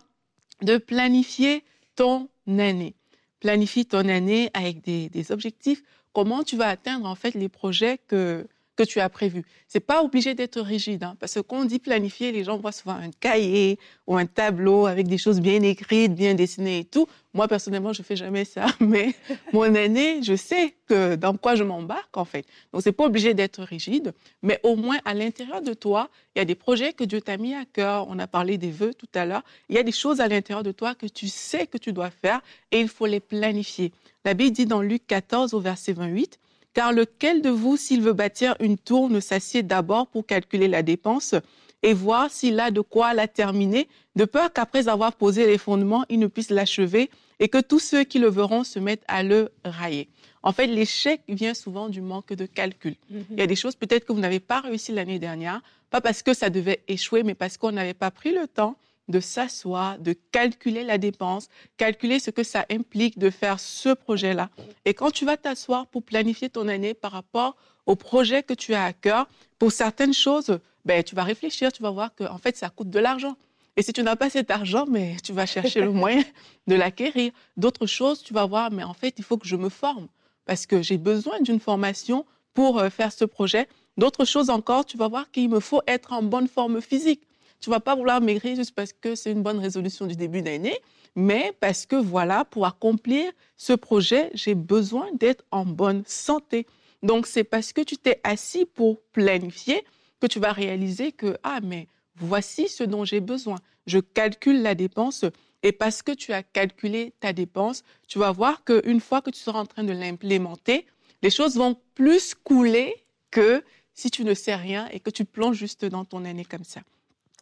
de 0.62 0.78
planifier 0.78 1.64
ton 1.96 2.30
année. 2.48 2.96
Planifie 3.40 3.86
ton 3.86 4.10
année 4.10 4.50
avec 4.54 4.82
des, 4.82 5.10
des 5.10 5.32
objectifs. 5.32 5.84
Comment 6.14 6.44
tu 6.44 6.58
vas 6.58 6.68
atteindre 6.68 7.06
en 7.06 7.16
fait 7.16 7.36
les 7.36 7.50
projets 7.50 8.00
que, 8.08 8.48
que 8.78 8.84
tu 8.84 9.00
as 9.02 9.10
prévu. 9.10 9.44
C'est 9.68 9.82
pas 9.82 10.02
obligé 10.04 10.36
d'être 10.36 10.62
rigide, 10.62 11.04
hein, 11.04 11.18
parce 11.20 11.34
que 11.34 11.40
quand 11.42 11.58
on 11.58 11.66
dit 11.66 11.80
planifier, 11.80 12.32
les 12.32 12.44
gens 12.46 12.58
voient 12.58 12.72
souvent 12.72 12.94
un 12.96 13.12
cahier 13.20 13.80
ou 14.06 14.16
un 14.16 14.26
tableau 14.26 14.86
avec 14.86 15.08
des 15.08 15.18
choses 15.18 15.42
bien 15.42 15.62
écrites, 15.64 16.16
bien 16.16 16.36
dessinées 16.36 16.80
et 16.80 16.86
tout. 16.86 17.08
Moi, 17.34 17.48
personnellement, 17.48 17.92
je 17.92 18.04
fais 18.04 18.16
jamais 18.16 18.46
ça, 18.46 18.68
mais 18.80 19.14
mon 19.52 19.76
année, 19.76 20.22
je 20.24 20.36
sais 20.36 20.76
que 20.88 21.16
dans 21.16 21.36
quoi 21.36 21.56
je 21.56 21.64
m'embarque, 21.64 22.16
en 22.16 22.26
fait. 22.26 22.46
Donc, 22.72 22.84
c'est 22.84 22.94
pas 22.94 23.06
obligé 23.06 23.34
d'être 23.34 23.62
rigide, 23.64 24.14
mais 24.42 24.60
au 24.64 24.76
moins, 24.76 25.00
à 25.04 25.14
l'intérieur 25.14 25.62
de 25.62 25.74
toi, 25.74 26.10
il 26.36 26.40
y 26.40 26.42
a 26.42 26.46
des 26.46 26.56
projets 26.56 26.94
que 26.94 27.04
Dieu 27.04 27.20
t'a 27.20 27.38
mis 27.38 27.56
à 27.56 27.66
cœur. 27.66 28.08
On 28.10 28.20
a 28.20 28.28
parlé 28.28 28.58
des 28.58 28.72
vœux 28.72 28.94
tout 28.94 29.10
à 29.16 29.26
l'heure. 29.26 29.44
Il 29.70 29.76
y 29.76 29.80
a 29.80 29.84
des 29.84 29.92
choses 29.92 30.22
à 30.22 30.28
l'intérieur 30.28 30.64
de 30.64 30.72
toi 30.72 30.94
que 30.94 31.08
tu 31.08 31.28
sais 31.28 31.66
que 31.66 31.78
tu 31.78 31.94
dois 31.94 32.12
faire 32.12 32.42
et 32.72 32.80
il 32.80 32.88
faut 32.88 33.08
les 33.08 33.20
planifier. 33.20 33.92
La 34.24 34.34
Bible 34.34 34.52
dit 34.52 34.66
dans 34.66 34.82
Luc 34.82 35.08
14 35.08 35.54
au 35.54 35.60
verset 35.60 35.94
28, 35.94 36.40
car 36.78 36.94
lequel 36.94 37.42
de 37.42 37.50
vous, 37.50 37.76
s'il 37.76 38.04
veut 38.04 38.14
bâtir 38.14 38.56
une 38.60 38.78
tour, 38.78 39.10
ne 39.10 39.20
s'assied 39.20 39.64
d'abord 39.64 40.06
pour 40.06 40.28
calculer 40.28 40.68
la 40.68 40.84
dépense 40.84 41.34
et 41.82 41.92
voir 41.92 42.30
s'il 42.30 42.60
a 42.60 42.70
de 42.70 42.82
quoi 42.82 43.16
la 43.16 43.28
terminer, 43.28 43.88
de 44.16 44.26
peur 44.26 44.54
qu'après 44.54 44.88
avoir 44.88 45.14
posé 45.14 45.48
les 45.48 45.58
fondements, 45.58 46.06
il 46.08 46.20
ne 46.20 46.28
puisse 46.28 46.52
l'achever 46.52 47.10
et 47.40 47.50
que 47.50 47.58
tous 47.58 47.80
ceux 47.80 48.04
qui 48.04 48.20
le 48.20 48.30
verront 48.30 48.64
se 48.64 48.78
mettent 48.78 49.06
à 49.08 49.24
le 49.24 49.50
railler. 49.66 50.08
En 50.44 50.52
fait, 50.52 50.68
l'échec 50.68 51.22
vient 51.28 51.56
souvent 51.56 51.90
du 51.90 52.00
manque 52.00 52.34
de 52.34 52.46
calcul. 52.46 52.96
Mhm. 53.10 53.26
Il 53.32 53.40
y 53.40 53.42
a 53.42 53.48
des 53.48 53.56
choses 53.56 53.76
peut-être 53.76 54.06
que 54.06 54.14
vous 54.14 54.20
n'avez 54.20 54.40
pas 54.40 54.60
réussi 54.60 54.92
l'année 54.92 55.18
dernière, 55.18 55.64
pas 55.90 56.00
parce 56.00 56.22
que 56.22 56.36
ça 56.36 56.52
devait 56.52 56.84
échouer, 56.88 57.24
mais 57.24 57.34
parce 57.34 57.58
qu'on 57.58 57.72
n'avait 57.72 57.96
pas 57.96 58.12
pris 58.12 58.32
le 58.32 58.48
temps 58.48 58.76
de 59.08 59.20
s'asseoir, 59.20 60.00
de 60.00 60.14
calculer 60.32 60.84
la 60.84 60.98
dépense, 60.98 61.50
calculer 61.78 62.20
ce 62.20 62.32
que 62.32 62.44
ça 62.44 62.66
implique 62.70 63.18
de 63.18 63.30
faire 63.30 63.60
ce 63.60 63.94
projet-là. 63.94 64.50
Et 64.86 64.94
quand 64.94 65.12
tu 65.12 65.26
vas 65.26 65.38
t'asseoir 65.38 65.88
pour 65.88 66.04
planifier 66.04 66.50
ton 66.50 66.68
année 66.68 66.94
par 66.94 67.12
rapport 67.12 67.56
au 67.86 67.96
projet 67.96 68.44
que 68.44 68.54
tu 68.54 68.74
as 68.74 68.84
à 68.84 68.94
cœur, 68.94 69.28
pour 69.60 69.72
certaines 69.72 70.14
choses, 70.14 70.60
ben, 70.86 71.04
tu 71.04 71.16
vas 71.16 71.24
réfléchir, 71.24 71.72
tu 71.72 71.82
vas 71.82 71.92
voir 71.92 72.14
que 72.16 72.24
en 72.24 72.38
fait, 72.38 72.58
ça 72.58 72.70
coûte 72.70 72.90
de 72.90 73.00
l'argent. 73.00 73.36
Et 73.78 73.84
si 73.84 73.94
tu 73.94 74.02
n'as 74.04 74.16
pas 74.16 74.30
cet 74.30 74.50
argent, 74.50 74.86
mais 74.90 75.18
tu 75.24 75.34
vas 75.34 75.46
chercher 75.46 75.82
le 75.82 75.92
moyen 75.92 76.24
de 76.68 76.76
l'acquérir. 76.76 77.32
D'autres 77.58 77.86
choses, 77.86 78.24
tu 78.24 78.34
vas 78.34 78.46
voir, 78.46 78.72
mais 78.72 78.84
en 78.84 78.94
fait, 78.94 79.14
il 79.18 79.24
faut 79.24 79.38
que 79.38 79.48
je 79.48 79.56
me 79.56 79.70
forme 79.70 80.08
parce 80.48 80.66
que 80.66 80.82
j'ai 80.82 80.98
besoin 80.98 81.40
d'une 81.42 81.60
formation 81.60 82.26
pour 82.56 82.80
euh, 82.80 82.90
faire 82.90 83.12
ce 83.12 83.26
projet. 83.26 83.68
D'autres 83.98 84.26
choses 84.26 84.50
encore, 84.50 84.86
tu 84.86 84.98
vas 84.98 85.08
voir 85.08 85.30
qu'il 85.30 85.50
me 85.50 85.60
faut 85.60 85.82
être 85.86 86.14
en 86.14 86.24
bonne 86.24 86.48
forme 86.48 86.82
physique. 86.82 87.22
Tu 87.60 87.70
vas 87.70 87.80
pas 87.80 87.96
vouloir 87.96 88.22
maigrir 88.22 88.56
juste 88.56 88.76
parce 88.76 88.94
que 88.94 89.16
c'est 89.16 89.32
une 89.32 89.44
bonne 89.44 89.60
résolution 89.60 90.06
du 90.06 90.16
début 90.16 90.42
d'année, 90.42 90.78
mais 91.16 91.54
parce 91.60 91.86
que 91.86 91.96
voilà, 91.96 92.46
pour 92.46 92.66
accomplir 92.66 93.32
ce 93.56 93.74
projet, 93.74 94.30
j'ai 94.34 94.56
besoin 94.56 95.08
d'être 95.14 95.44
en 95.52 95.66
bonne 95.66 96.04
santé. 96.06 96.68
Donc 97.04 97.28
c'est 97.28 97.44
parce 97.44 97.74
que 97.74 97.82
tu 97.82 97.98
t'es 97.98 98.20
assis 98.24 98.66
pour 98.66 99.02
planifier 99.12 99.84
que 100.20 100.28
tu 100.28 100.40
vas 100.40 100.52
réaliser 100.52 101.12
que 101.12 101.38
ah 101.44 101.60
mais 101.64 101.88
voici 102.16 102.68
ce 102.68 102.84
dont 102.84 103.06
j'ai 103.06 103.20
besoin. 103.20 103.58
Je 103.86 104.00
calcule 104.00 104.62
la 104.62 104.76
dépense 104.76 105.26
et 105.64 105.72
parce 105.72 106.02
que 106.02 106.12
tu 106.12 106.34
as 106.34 106.44
calculé 106.44 107.14
ta 107.20 107.34
dépense, 107.34 107.84
tu 108.08 108.20
vas 108.20 108.32
voir 108.32 108.64
qu'une 108.64 109.00
fois 109.00 109.22
que 109.22 109.30
tu 109.30 109.40
seras 109.40 109.60
en 109.60 109.66
train 109.66 109.84
de 109.84 109.94
l'implémenter, 109.94 110.86
les 111.24 111.30
choses 111.30 111.56
vont 111.56 111.78
plus 111.96 112.36
couler 112.36 112.94
que 113.32 113.64
si 113.94 114.12
tu 114.12 114.24
ne 114.24 114.34
sais 114.34 114.56
rien 114.56 114.88
et 114.92 115.00
que 115.00 115.10
tu 115.10 115.26
plonges 115.26 115.58
juste 115.58 115.86
dans 115.86 116.06
ton 116.06 116.26
année 116.26 116.46
comme 116.46 116.64
ça. 116.64 116.82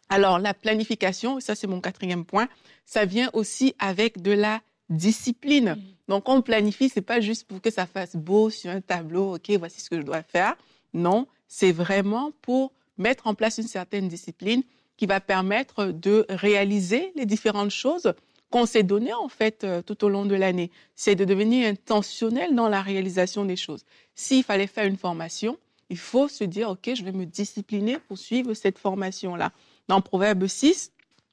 Alors, 0.08 0.38
la 0.38 0.54
planification, 0.54 1.40
ça 1.40 1.54
c'est 1.54 1.66
mon 1.66 1.80
quatrième 1.80 2.24
point, 2.24 2.48
ça 2.84 3.04
vient 3.04 3.30
aussi 3.32 3.74
avec 3.78 4.22
de 4.22 4.32
la 4.32 4.60
discipline. 4.88 5.76
Mm. 5.76 5.82
Donc, 6.08 6.28
on 6.28 6.42
planifie, 6.42 6.88
c'est 6.88 7.02
pas 7.02 7.20
juste 7.20 7.46
pour 7.46 7.60
que 7.60 7.70
ça 7.70 7.86
fasse 7.86 8.14
beau 8.14 8.50
sur 8.50 8.70
un 8.70 8.80
tableau, 8.80 9.34
OK, 9.34 9.50
voici 9.58 9.80
ce 9.80 9.90
que 9.90 9.96
je 9.96 10.02
dois 10.02 10.22
faire. 10.22 10.56
Non, 10.94 11.26
c'est 11.48 11.72
vraiment 11.72 12.30
pour 12.42 12.72
mettre 12.98 13.26
en 13.26 13.34
place 13.34 13.58
une 13.58 13.66
certaine 13.66 14.08
discipline 14.08 14.62
qui 14.96 15.06
va 15.06 15.20
permettre 15.20 15.86
de 15.86 16.24
réaliser 16.28 17.12
les 17.16 17.26
différentes 17.26 17.70
choses 17.70 18.14
qu'on 18.50 18.64
s'est 18.64 18.84
données 18.84 19.12
en 19.12 19.28
fait 19.28 19.64
euh, 19.64 19.82
tout 19.82 20.04
au 20.04 20.08
long 20.08 20.24
de 20.24 20.34
l'année. 20.34 20.70
C'est 20.94 21.16
de 21.16 21.24
devenir 21.24 21.68
intentionnel 21.68 22.54
dans 22.54 22.68
la 22.68 22.80
réalisation 22.80 23.44
des 23.44 23.56
choses. 23.56 23.84
S'il 24.14 24.44
fallait 24.44 24.66
faire 24.66 24.86
une 24.86 24.96
formation, 24.96 25.58
il 25.90 25.98
faut 25.98 26.28
se 26.28 26.44
dire, 26.44 26.70
OK, 26.70 26.90
je 26.94 27.04
vais 27.04 27.12
me 27.12 27.26
discipliner 27.26 27.98
pour 27.98 28.18
suivre 28.18 28.54
cette 28.54 28.78
formation-là. 28.78 29.52
Dans 29.88 30.00
Proverbe 30.00 30.46
6, 30.46 30.92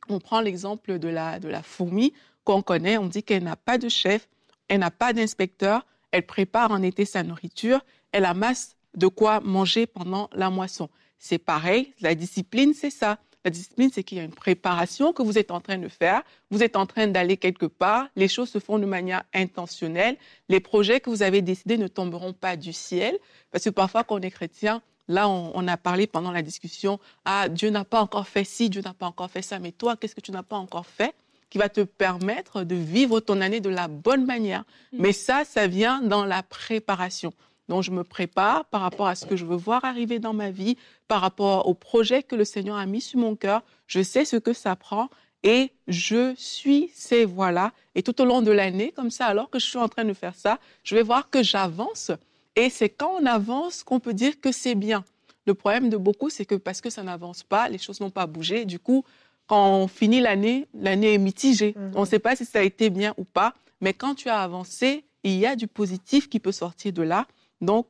on 0.10 0.20
prend 0.20 0.42
l'exemple 0.42 1.00
de 1.00 1.08
la, 1.08 1.40
de 1.40 1.48
la 1.48 1.64
fourmi 1.64 2.14
qu'on 2.44 2.62
connaît. 2.62 2.98
On 2.98 3.08
dit 3.08 3.24
qu'elle 3.24 3.44
n'a 3.44 3.56
pas 3.56 3.78
de 3.78 3.90
chef, 3.90 4.28
elle 4.68 4.80
n'a 4.80 4.92
pas 4.92 5.14
d'inspecteur, 5.14 5.86
elle 6.12 6.26
prépare 6.26 6.72
en 6.72 6.82
été 6.82 7.06
sa 7.06 7.24
nourriture, 7.24 7.84
elle 8.12 8.26
amasse 8.26 8.76
de 8.96 9.08
quoi 9.08 9.40
manger 9.40 9.88
pendant 9.88 10.30
la 10.34 10.50
moisson. 10.50 10.90
C'est 11.18 11.40
pareil, 11.40 11.94
la 12.02 12.16
discipline, 12.16 12.74
c'est 12.74 12.90
ça. 12.90 13.18
La 13.46 13.52
discipline, 13.52 13.90
c'est 13.94 14.04
qu'il 14.04 14.18
y 14.18 14.22
a 14.22 14.24
une 14.24 14.34
préparation 14.34 15.12
que 15.12 15.22
vous 15.22 15.38
êtes 15.38 15.52
en 15.52 15.60
train 15.60 15.78
de 15.78 15.90
faire. 15.90 16.24
Vous 16.50 16.64
êtes 16.64 16.78
en 16.78 16.86
train 16.86 17.08
d'aller 17.08 17.36
quelque 17.36 17.66
part. 17.66 18.08
Les 18.16 18.30
choses 18.30 18.50
se 18.50 18.60
font 18.60 18.80
de 18.80 18.86
manière 18.86 19.24
intentionnelle. 19.34 20.16
Les 20.48 20.62
projets 20.62 21.02
que 21.02 21.10
vous 21.10 21.24
avez 21.24 21.42
décidés 21.42 21.78
ne 21.78 21.88
tomberont 21.88 22.32
pas 22.32 22.56
du 22.56 22.72
ciel. 22.72 23.18
Parce 23.52 23.66
que 23.66 23.70
parfois, 23.70 24.06
quand 24.06 24.16
on 24.16 24.22
est 24.22 24.32
chrétien, 24.32 24.82
Là, 25.08 25.28
on, 25.28 25.68
a 25.68 25.78
parlé 25.78 26.08
pendant 26.08 26.32
la 26.32 26.42
discussion, 26.42 27.00
ah, 27.26 27.50
Dieu 27.50 27.70
n'a 27.70 27.84
pas 27.84 28.00
encore 28.00 28.28
fait 28.28 28.46
ci, 28.46 28.70
Dieu 28.70 28.82
n'a 28.82 28.94
pas 28.94 29.06
encore 29.06 29.30
fait 29.30 29.42
ça, 29.42 29.60
mais 29.60 29.72
toi, 29.72 29.98
qu'est-ce 29.98 30.16
que 30.16 30.22
tu 30.22 30.32
n'as 30.32 30.44
pas 30.44 30.56
encore 30.56 30.86
fait 30.86 31.14
qui 31.50 31.58
va 31.58 31.70
te 31.70 31.82
permettre 31.82 32.64
de 32.64 32.76
vivre 32.76 33.20
ton 33.20 33.42
année 33.42 33.60
de 33.60 33.70
la 33.70 33.88
bonne 33.88 34.26
manière? 34.26 34.64
Mm. 34.94 34.98
Mais 35.00 35.12
ça, 35.12 35.44
ça 35.44 35.68
vient 35.68 36.02
dans 36.02 36.26
la 36.26 36.42
préparation. 36.42 37.34
Donc, 37.68 37.84
je 37.84 37.92
me 37.92 38.04
prépare 38.04 38.66
par 38.66 38.82
rapport 38.82 39.08
à 39.08 39.16
ce 39.16 39.26
que 39.26 39.36
je 39.36 39.46
veux 39.46 39.56
voir 39.56 39.84
arriver 39.86 40.20
dans 40.20 40.34
ma 40.34 40.52
vie, 40.52 40.78
par 41.08 41.22
rapport 41.22 41.68
au 41.68 41.74
projet 41.74 42.24
que 42.24 42.36
le 42.36 42.46
Seigneur 42.46 42.78
a 42.78 42.86
mis 42.86 43.02
sur 43.02 43.20
mon 43.20 43.36
cœur. 43.36 43.62
Je 43.88 44.02
sais 44.02 44.26
ce 44.26 44.38
que 44.38 44.54
ça 44.54 44.76
prend 44.76 45.10
et 45.44 45.72
je 45.88 46.34
suis 46.38 46.92
ces 46.94 47.26
voies-là. 47.26 47.72
Et 47.96 48.04
tout 48.04 48.20
au 48.22 48.26
long 48.26 48.42
de 48.42 48.52
l'année, 48.52 48.94
comme 48.96 49.12
ça, 49.12 49.26
alors 49.28 49.50
que 49.50 49.60
je 49.60 49.66
suis 49.66 49.78
en 49.78 49.90
train 49.90 50.06
de 50.06 50.14
faire 50.14 50.36
ça, 50.36 50.60
je 50.84 50.96
vais 50.96 51.04
voir 51.04 51.30
que 51.30 51.44
j'avance 51.44 52.12
et 52.56 52.70
c'est 52.70 52.90
quand 52.90 53.18
on 53.20 53.26
avance 53.26 53.84
qu'on 53.84 54.00
peut 54.00 54.14
dire 54.14 54.40
que 54.40 54.52
c'est 54.52 54.76
bien. 54.76 55.04
Le 55.46 55.54
problème 55.54 55.90
de 55.90 55.98
beaucoup, 55.98 56.30
c'est 56.30 56.46
que 56.46 56.56
parce 56.56 56.82
que 56.82 56.90
ça 56.90 57.04
n'avance 57.04 57.44
pas, 57.44 57.68
les 57.68 57.78
choses 57.78 58.00
n'ont 58.00 58.12
pas 58.12 58.28
bougé. 58.28 58.66
Du 58.66 58.80
coup, 58.80 59.04
quand 59.48 59.82
on 59.82 59.88
finit 59.88 60.22
l'année, 60.22 60.68
l'année 60.74 61.16
est 61.16 61.18
mitigée. 61.18 61.74
Mhm. 61.76 61.92
On 61.96 62.02
ne 62.02 62.06
sait 62.06 62.20
pas 62.20 62.36
si 62.36 62.46
ça 62.46 62.60
a 62.60 62.62
été 62.62 62.90
bien 62.90 63.14
ou 63.18 63.24
pas. 63.24 63.54
Mais 63.82 63.94
quand 63.94 64.16
tu 64.16 64.30
as 64.30 64.40
avancé, 64.40 65.04
il 65.24 65.34
y 65.34 65.46
a 65.46 65.56
du 65.56 65.68
positif 65.68 66.30
qui 66.30 66.40
peut 66.40 66.52
sortir 66.52 66.94
de 66.94 67.02
là. 67.02 67.28
Donc, 67.60 67.88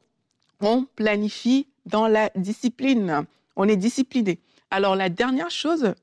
on 0.62 0.86
planifie 0.96 1.68
dans 1.86 2.08
la 2.08 2.32
discipline. 2.36 3.26
On 3.56 3.68
est 3.68 3.76
discipliné. 3.76 4.40
Alors, 4.72 4.96
la 4.96 5.10
dernière 5.10 5.52
chose 5.52 5.94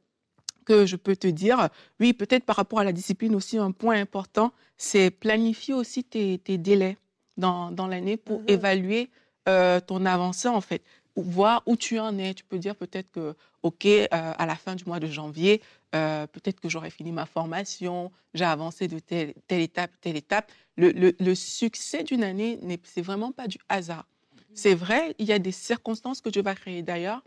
que 0.64 0.86
je 0.86 0.94
peux 0.94 1.16
te 1.16 1.26
dire, 1.26 1.68
oui, 1.98 2.12
peut-être 2.12 2.44
par 2.44 2.56
rapport 2.56 2.78
à 2.78 2.84
la 2.84 2.92
discipline 2.92 3.34
aussi, 3.34 3.58
un 3.58 3.72
point 3.72 3.98
important, 4.00 4.52
c'est 4.76 5.10
planifier 5.10 5.74
aussi 5.74 6.04
tes 6.04 6.38
délais 6.38 6.96
dans, 7.36 7.86
l'année 7.86 8.16
pour 8.16 8.40
mhm. 8.40 8.48
évaluer 8.48 9.10
euh, 9.48 9.80
ton 9.80 10.04
avancée, 10.04 10.48
en 10.48 10.60
fait. 10.60 10.82
Voir 11.16 11.62
où 11.66 11.76
tu 11.76 11.98
en 11.98 12.16
es. 12.18 12.34
Tu 12.34 12.44
peux 12.44 12.58
dire 12.58 12.76
peut-être 12.76 13.10
que, 13.10 13.34
OK, 13.62 13.86
euh, 13.86 14.06
à 14.10 14.46
la 14.46 14.54
fin 14.54 14.74
du 14.74 14.84
mois 14.84 15.00
de 15.00 15.06
janvier, 15.06 15.60
euh, 15.94 16.26
peut-être 16.26 16.60
que 16.60 16.68
j'aurai 16.68 16.90
fini 16.90 17.12
ma 17.12 17.26
formation, 17.26 18.12
j'ai 18.32 18.44
avancé 18.44 18.88
de 18.88 18.98
telle, 18.98 19.34
telle, 19.48 19.60
étape, 19.60 19.90
telle 20.00 20.16
étape. 20.16 20.50
Le, 20.76 21.34
succès 21.34 22.04
d'une 22.04 22.22
année, 22.22 22.58
c'est 22.84 23.02
vraiment 23.02 23.32
pas 23.32 23.48
du 23.48 23.58
hasard. 23.68 24.06
Mhm. 24.34 24.40
C'est 24.54 24.74
vrai, 24.74 25.14
il 25.18 25.26
y 25.26 25.32
a 25.32 25.38
des 25.38 25.52
circonstances 25.52 26.20
que 26.20 26.30
Dieu 26.30 26.42
va 26.42 26.54
créer. 26.54 26.82
D'ailleurs, 26.82 27.22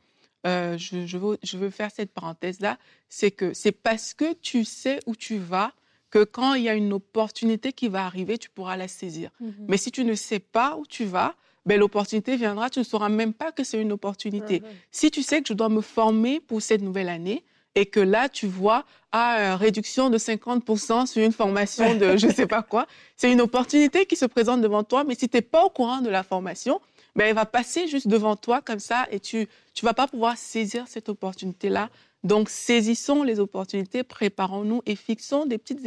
je, 0.45 1.05
je, 1.05 1.17
veux, 1.17 1.37
je 1.43 1.57
veux 1.57 1.69
faire 1.69 1.91
cette 1.91 2.11
parenthèse-là, 2.11 2.77
c'est 3.09 3.31
que 3.31 3.53
c'est 3.53 3.71
parce 3.71 4.13
que 4.13 4.33
tu 4.33 4.65
sais 4.65 4.99
où 5.05 5.15
tu 5.15 5.37
vas 5.37 5.71
que 6.13 6.23
quand 6.23 6.53
il 6.53 6.61
y 6.61 6.69
a 6.69 6.75
une 6.75 6.93
opportunité 6.93 7.73
qui 7.73 7.87
va 7.87 8.05
arriver, 8.05 8.37
tu 8.37 8.47
pourras 8.51 8.77
la 8.77 8.87
saisir. 8.87 9.31
Mhm. 9.39 9.65
Mais 9.67 9.77
si 9.77 9.89
tu 9.89 10.05
ne 10.05 10.13
sais 10.13 10.37
pas 10.37 10.75
où 10.77 10.85
tu 10.85 11.05
vas, 11.05 11.33
ben, 11.65 11.79
l'opportunité 11.79 12.35
viendra, 12.35 12.69
tu 12.69 12.77
ne 12.77 12.83
sauras 12.83 13.09
même 13.09 13.33
pas 13.33 13.51
que 13.51 13.63
c'est 13.63 13.81
une 13.81 13.91
opportunité. 13.91 14.59
Mhm. 14.59 14.67
Si 14.91 15.09
tu 15.09 15.23
sais 15.23 15.41
que 15.41 15.47
je 15.47 15.53
dois 15.53 15.69
me 15.69 15.81
former 15.81 16.39
pour 16.39 16.61
cette 16.61 16.83
nouvelle 16.83 17.09
année, 17.09 17.43
et 17.73 17.87
que 17.87 17.99
là, 17.99 18.29
tu 18.29 18.45
vois, 18.45 18.85
à 19.11 19.53
ah, 19.53 19.57
réduction 19.57 20.11
de 20.11 20.19
50% 20.19 21.07
sur 21.07 21.23
une 21.23 21.31
formation 21.31 21.95
de 21.95 22.15
je 22.15 22.27
ne 22.27 22.31
sais 22.31 22.45
pas 22.45 22.61
quoi, 22.61 22.85
c'est 23.17 23.31
une 23.31 23.41
opportunité 23.41 24.05
qui 24.05 24.15
se 24.15 24.25
présente 24.25 24.61
devant 24.61 24.83
toi, 24.83 25.03
mais 25.03 25.15
si 25.15 25.27
tu 25.27 25.37
n'es 25.37 25.41
pas 25.41 25.63
au 25.63 25.71
courant 25.71 26.01
de 26.01 26.09
la 26.09 26.21
formation, 26.21 26.79
ben, 27.15 27.25
elle 27.25 27.33
va 27.33 27.47
passer 27.47 27.87
juste 27.87 28.07
devant 28.07 28.35
toi 28.35 28.61
comme 28.61 28.77
ça 28.77 29.07
et 29.09 29.19
tu 29.19 29.37
ne 29.39 29.81
vas 29.81 29.95
pas 29.95 30.07
pouvoir 30.07 30.37
saisir 30.37 30.83
cette 30.87 31.09
opportunité-là 31.09 31.89
donc, 32.23 32.49
saisissons 32.49 33.23
les 33.23 33.39
opportunités, 33.39 34.03
préparons-nous 34.03 34.81
et 34.85 34.95
fixons 34.95 35.45
des 35.45 35.57
petites 35.57 35.85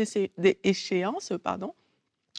échéances, 0.65 1.33
pardon, 1.43 1.75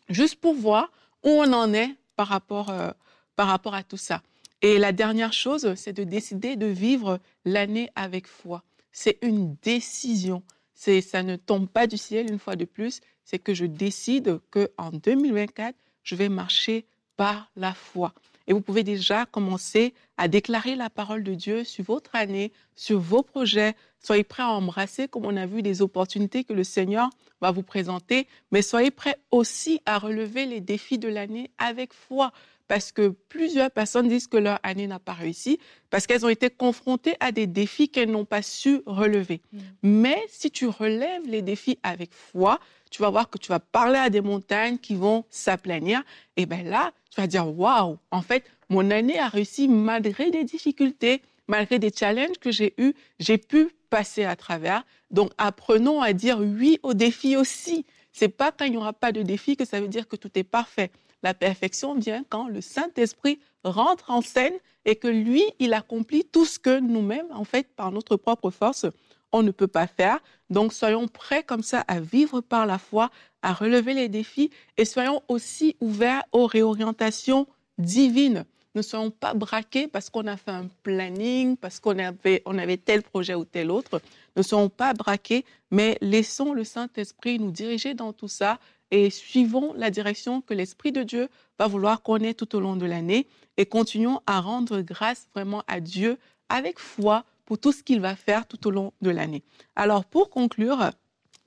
juste 0.10 0.36
pour 0.36 0.54
voir 0.54 0.92
où 1.24 1.30
on 1.30 1.52
en 1.52 1.74
est 1.74 1.96
par 2.16 2.28
rapport, 2.28 2.70
euh, 2.70 2.92
par 3.36 3.48
rapport 3.48 3.74
à 3.74 3.84
tout 3.84 3.98
ça. 3.98 4.22
Et 4.62 4.78
la 4.78 4.92
dernière 4.92 5.34
chose, 5.34 5.74
c'est 5.76 5.94
de 5.94 6.04
décider 6.04 6.56
de 6.56 6.68
vivre 6.68 7.20
l'année 7.46 7.90
avec 7.96 8.28
foi. 8.28 8.64
C'est 8.92 9.18
une 9.22 9.56
décision. 9.62 10.44
C'est, 10.74 11.02
ça 11.02 11.24
ne 11.24 11.36
tombe 11.36 11.68
pas 11.68 11.88
du 11.88 11.98
ciel 11.98 12.32
une 12.32 12.40
fois 12.40 12.56
de 12.56 12.66
plus. 12.66 13.02
c'est 13.24 13.40
que 13.40 13.54
je 13.54 13.66
décide 13.66 14.40
qu'en 14.52 14.92
2024, 14.92 15.76
je 16.04 16.16
vais 16.16 16.30
marcher 16.30 16.86
par 17.18 17.52
la 17.56 17.74
foi. 17.74 18.14
Et 18.48 18.54
vous 18.54 18.62
pouvez 18.62 18.84
déjà 18.84 19.26
commencer 19.26 19.94
à 20.18 20.28
déclarer 20.28 20.76
la 20.76 20.90
parole 20.90 21.24
de 21.24 21.34
Dieu 21.34 21.64
sur 21.64 21.84
votre 21.84 22.16
année, 22.16 22.52
sur 22.76 23.00
vos 23.00 23.22
projets. 23.22 23.76
Soyez 24.00 24.24
prêts 24.24 24.44
à 24.44 24.50
embrasser, 24.50 25.08
comme 25.08 25.26
on 25.26 25.36
a 25.36 25.46
vu, 25.46 25.62
les 25.62 25.82
opportunités 25.82 26.44
que 26.44 26.54
le 26.54 26.64
Seigneur 26.64 27.10
va 27.42 27.52
vous 27.52 27.64
présenter, 27.64 28.28
mais 28.52 28.62
soyez 28.62 28.90
prêts 28.90 29.18
aussi 29.32 29.82
à 29.86 30.00
relever 30.00 30.46
les 30.46 30.62
défis 30.62 30.98
de 30.98 31.08
l'année 31.08 31.52
avec 31.58 31.94
foi. 31.94 32.32
Parce 32.68 32.92
que 32.92 33.10
plusieurs 33.30 33.72
personnes 33.72 34.08
disent 34.08 34.28
que 34.28 34.38
leur 34.38 34.60
année 34.64 34.88
n'a 34.88 35.00
pas 35.00 35.14
réussi, 35.14 35.60
parce 35.90 36.06
qu'elles 36.06 36.26
ont 36.26 36.30
été 36.30 36.50
confrontées 36.50 37.16
à 37.20 37.32
des 37.32 37.48
défis 37.48 37.90
qu'elles 37.90 38.12
n'ont 38.12 38.26
pas 38.26 38.42
su 38.42 38.82
relever. 38.86 39.42
Mm. 39.52 39.60
Mais 39.84 40.22
si 40.28 40.52
tu 40.52 40.68
relèves 40.68 41.26
les 41.26 41.42
défis 41.42 41.80
avec 41.84 42.14
foi, 42.14 42.60
tu 42.90 43.02
vas 43.02 43.10
voir 43.10 43.30
que 43.30 43.38
tu 43.38 43.50
vas 43.50 43.60
parler 43.60 44.00
à 44.00 44.10
des 44.10 44.22
montagnes 44.22 44.78
qui 44.78 44.96
vont 44.96 45.26
s'aplanir. 45.30 46.04
Et 46.36 46.46
bien 46.46 46.64
là, 46.64 46.92
tu 47.10 47.22
vas 47.22 47.28
dire, 47.28 47.48
waouh, 47.48 47.98
en 48.12 48.22
fait, 48.22 48.44
mon 48.70 48.92
année 48.92 49.20
a 49.20 49.28
réussi 49.28 49.68
malgré 49.68 50.32
des 50.32 50.44
difficultés, 50.44 51.22
malgré 51.48 51.80
des 51.80 51.92
challenges 51.92 52.38
que 52.40 52.52
j'ai 52.52 52.74
eus, 52.78 52.94
j'ai 53.20 53.38
pu 53.38 53.70
passer 53.90 54.26
à 54.26 54.36
travers. 54.36 54.84
Donc, 55.12 55.32
apprenons 55.38 56.02
à 56.02 56.14
dire 56.14 56.40
oui 56.40 56.80
aux 56.84 56.94
défis 56.94 57.38
aussi. 57.38 57.86
C'est 58.12 58.30
pas 58.30 58.52
quand 58.52 58.66
il 58.66 58.72
n'y 58.72 58.78
aura 58.78 58.94
pas 58.94 59.12
de 59.12 59.22
défi 59.22 59.56
que 59.56 59.66
ça 59.66 59.80
veut 59.80 59.88
dire 59.88 60.08
que 60.08 60.16
tout 60.16 60.32
est 60.36 60.44
parfait. 60.44 60.92
La 61.24 61.34
perfection 61.34 61.96
vient 61.96 62.24
quand 62.28 62.48
le 62.48 62.62
Saint-Esprit 62.62 63.40
rentre 63.64 64.12
en 64.12 64.22
scène 64.22 64.54
et 64.86 64.96
que 64.96 65.08
lui, 65.08 65.44
il 65.60 65.74
accomplit 65.74 66.24
tout 66.26 66.46
ce 66.46 66.60
que 66.60 66.80
nous-mêmes, 66.80 67.28
en 67.32 67.44
fait, 67.44 67.68
par 67.76 67.92
notre 67.92 68.16
propre 68.16 68.52
force, 68.52 68.86
on 69.32 69.44
ne 69.44 69.52
peut 69.52 69.68
pas 69.68 69.88
faire. 69.88 70.20
Donc 70.50 70.74
soyons 70.74 71.08
prêts 71.08 71.44
comme 71.44 71.64
ça 71.64 71.82
à 71.88 72.00
vivre 72.00 72.42
par 72.42 72.66
la 72.66 72.78
foi, 72.78 73.10
à 73.42 73.54
relever 73.54 73.94
les 73.94 74.10
défis 74.10 74.50
et 74.78 74.86
soyons 74.86 75.22
aussi 75.28 75.76
ouverts 75.82 76.24
aux 76.32 76.46
réorientations 76.46 77.48
divines. 77.78 78.46
Ne 78.76 78.82
soyons 78.82 79.10
pas 79.10 79.34
braqués 79.34 79.88
parce 79.88 80.10
qu'on 80.10 80.28
a 80.28 80.38
fait 80.38 80.52
un 80.52 80.68
planning, 80.84 81.58
parce 81.58 81.80
qu'on 81.80 81.98
avait, 81.98 82.44
avait 82.46 82.78
tel 82.78 83.02
projet 83.02 83.34
ou 83.34 83.44
tel 83.44 83.72
autre. 83.72 84.02
Ne 84.36 84.44
soyons 84.44 84.70
pas 84.70 84.94
braqués, 84.94 85.46
mais 85.72 85.98
laissons 86.00 86.54
le 86.54 86.64
Saint-Esprit 86.64 87.40
nous 87.40 87.52
diriger 87.52 87.96
dans 87.96 88.14
tout 88.14 88.28
ça 88.28 88.60
et 88.92 89.10
suivons 89.10 89.74
la 89.74 89.90
direction 89.90 90.42
que 90.42 90.54
l'Esprit 90.54 90.92
de 90.92 91.04
Dieu 91.04 91.30
va 91.60 91.68
vouloir 91.68 92.02
connaître 92.02 92.46
tout 92.46 92.58
au 92.58 92.60
long 92.60 92.76
de 92.76 92.86
l'année 92.86 93.28
et 93.58 93.66
continuons 93.66 94.22
à 94.28 94.40
rendre 94.40 94.82
grâce 94.82 95.28
vraiment 95.34 95.64
à 95.68 95.80
Dieu 95.80 96.18
avec 96.50 96.80
foi 96.80 97.26
pour 97.46 97.58
tout 97.58 97.72
ce 97.72 97.84
qu'il 97.84 98.00
va 98.00 98.16
faire 98.16 98.48
tout 98.48 98.68
au 98.68 98.72
long 98.72 98.94
de 99.02 99.10
l'année. 99.10 99.44
Alors, 99.76 100.06
pour 100.06 100.30
conclure, 100.30 100.92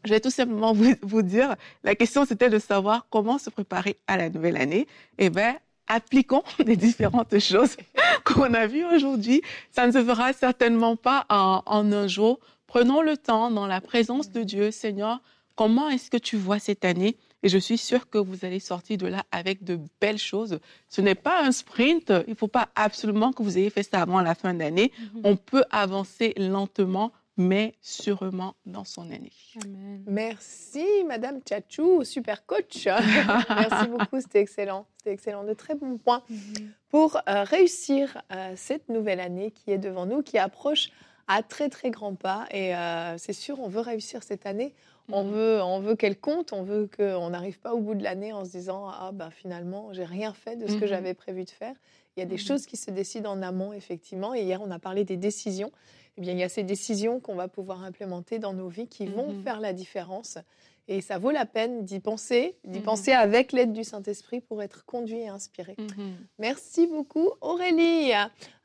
je 0.04 0.10
vais 0.10 0.20
tout 0.20 0.30
simplement 0.30 0.72
vous, 0.72 1.22
dire, 1.22 1.56
la 1.84 1.94
question 1.94 2.24
c'était 2.24 2.50
de 2.50 2.58
savoir 2.58 3.06
comment 3.10 3.38
se 3.38 3.50
préparer 3.50 3.96
à 4.06 4.16
la 4.16 4.30
nouvelle 4.30 4.56
année. 4.56 4.86
Eh 5.18 5.30
bien, 5.30 5.56
appliquons 5.86 6.42
les 6.58 6.76
différentes 6.76 7.38
choses 7.38 7.76
qu'on 8.24 8.54
a 8.54 8.66
vues 8.66 8.84
aujourd'hui. 8.84 9.42
Ça 9.70 9.86
ne 9.86 9.92
se 9.92 10.02
fera 10.02 10.32
certainement 10.32 10.96
pas 10.96 11.26
en 11.28 11.92
un 11.92 12.06
jour. 12.06 12.40
Prenons 12.66 13.02
le 13.02 13.16
temps 13.16 13.50
dans 13.50 13.66
la 13.66 13.80
présence 13.80 14.30
de 14.30 14.42
Dieu. 14.42 14.70
Seigneur, 14.70 15.20
comment 15.56 15.90
est-ce 15.90 16.10
que 16.10 16.16
tu 16.16 16.36
vois 16.36 16.58
cette 16.58 16.84
année? 16.84 17.16
Et 17.42 17.48
je 17.48 17.58
suis 17.58 17.78
sûre 17.78 18.08
que 18.08 18.18
vous 18.18 18.44
allez 18.44 18.60
sortir 18.60 18.98
de 18.98 19.06
là 19.06 19.24
avec 19.30 19.64
de 19.64 19.78
belles 20.00 20.18
choses. 20.18 20.60
Ce 20.88 21.00
n'est 21.00 21.14
pas 21.14 21.42
un 21.42 21.52
sprint. 21.52 22.12
Il 22.26 22.30
ne 22.30 22.34
faut 22.34 22.48
pas 22.48 22.68
absolument 22.74 23.32
que 23.32 23.42
vous 23.42 23.56
ayez 23.56 23.70
fait 23.70 23.82
ça 23.82 24.02
avant 24.02 24.20
la 24.20 24.34
fin 24.34 24.54
d'année. 24.54 24.92
Mhm. 24.98 25.20
On 25.24 25.36
peut 25.36 25.64
avancer 25.70 26.34
lentement, 26.36 27.12
mais 27.36 27.74
sûrement 27.80 28.54
dans 28.66 28.84
son 28.84 29.10
année. 29.10 29.32
Merci, 30.06 30.84
Madame 31.06 31.40
Tchatchou, 31.40 32.04
super 32.04 32.44
coach. 32.44 32.86
Merci 33.48 33.88
beaucoup, 33.88 34.20
c'était 34.20 34.40
excellent. 34.40 34.86
C'était 34.98 35.12
excellent, 35.12 35.44
de 35.44 35.54
très 35.54 35.74
bons 35.74 35.96
points 35.96 36.22
mhm. 36.28 36.72
pour 36.90 37.16
euh, 37.16 37.44
réussir 37.44 38.20
euh, 38.32 38.52
cette 38.56 38.90
nouvelle 38.90 39.20
année 39.20 39.50
qui 39.50 39.70
est 39.70 39.78
devant 39.78 40.04
nous, 40.04 40.22
qui 40.22 40.36
approche 40.36 40.90
à 41.26 41.42
très 41.42 41.70
très 41.70 41.90
grands 41.90 42.16
pas. 42.16 42.46
Et 42.50 42.74
euh, 42.74 43.16
c'est 43.16 43.32
sûr, 43.32 43.60
on 43.60 43.68
veut 43.68 43.80
réussir 43.80 44.22
cette 44.22 44.44
année. 44.46 44.74
On 45.10 45.24
mhm. 45.24 45.30
veut, 45.30 45.62
on 45.62 45.80
veut 45.80 45.96
qu'elle 45.96 46.18
compte, 46.18 46.52
on 46.52 46.62
veut 46.62 46.88
qu'on 46.94 47.30
n'arrive 47.30 47.58
pas 47.58 47.74
au 47.74 47.80
bout 47.80 47.94
de 47.94 48.02
l'année 48.02 48.32
en 48.32 48.44
se 48.44 48.50
disant 48.50 48.88
ah 48.88 49.10
ben 49.12 49.30
finalement 49.30 49.92
j'ai 49.92 50.04
rien 50.04 50.32
fait 50.32 50.56
de 50.56 50.66
ce 50.66 50.74
que 50.74 50.84
mhm. 50.84 50.86
j'avais 50.86 51.14
prévu 51.14 51.44
de 51.44 51.50
faire. 51.50 51.74
Il 52.16 52.20
y 52.20 52.22
a 52.22 52.26
des 52.26 52.34
mhm. 52.34 52.40
choses 52.40 52.66
qui 52.66 52.76
se 52.76 52.90
décident 52.90 53.30
en 53.30 53.42
amont 53.42 53.72
effectivement. 53.72 54.34
Et 54.34 54.42
hier 54.42 54.60
on 54.62 54.70
a 54.70 54.78
parlé 54.78 55.04
des 55.04 55.16
décisions. 55.16 55.72
Eh 56.16 56.20
bien 56.20 56.32
il 56.32 56.38
y 56.38 56.44
a 56.44 56.48
ces 56.48 56.62
décisions 56.62 57.20
qu'on 57.20 57.34
va 57.34 57.48
pouvoir 57.48 57.82
implémenter 57.82 58.38
dans 58.38 58.52
nos 58.52 58.68
vies 58.68 58.88
qui 58.88 59.06
vont 59.06 59.34
faire 59.42 59.60
la 59.60 59.72
différence. 59.72 60.38
Et 60.88 61.00
ça 61.02 61.18
vaut 61.18 61.30
la 61.30 61.46
peine 61.46 61.84
d'y 61.84 62.00
penser, 62.00 62.56
d'y 62.64 62.80
penser 62.80 63.12
avec 63.12 63.52
l'aide 63.52 63.72
du 63.72 63.84
Saint-Esprit 63.84 64.40
pour 64.40 64.60
être 64.60 64.84
conduit 64.86 65.20
et 65.20 65.28
inspiré. 65.28 65.76
Merci 66.40 66.88
beaucoup 66.88 67.30
Aurélie. 67.40 68.10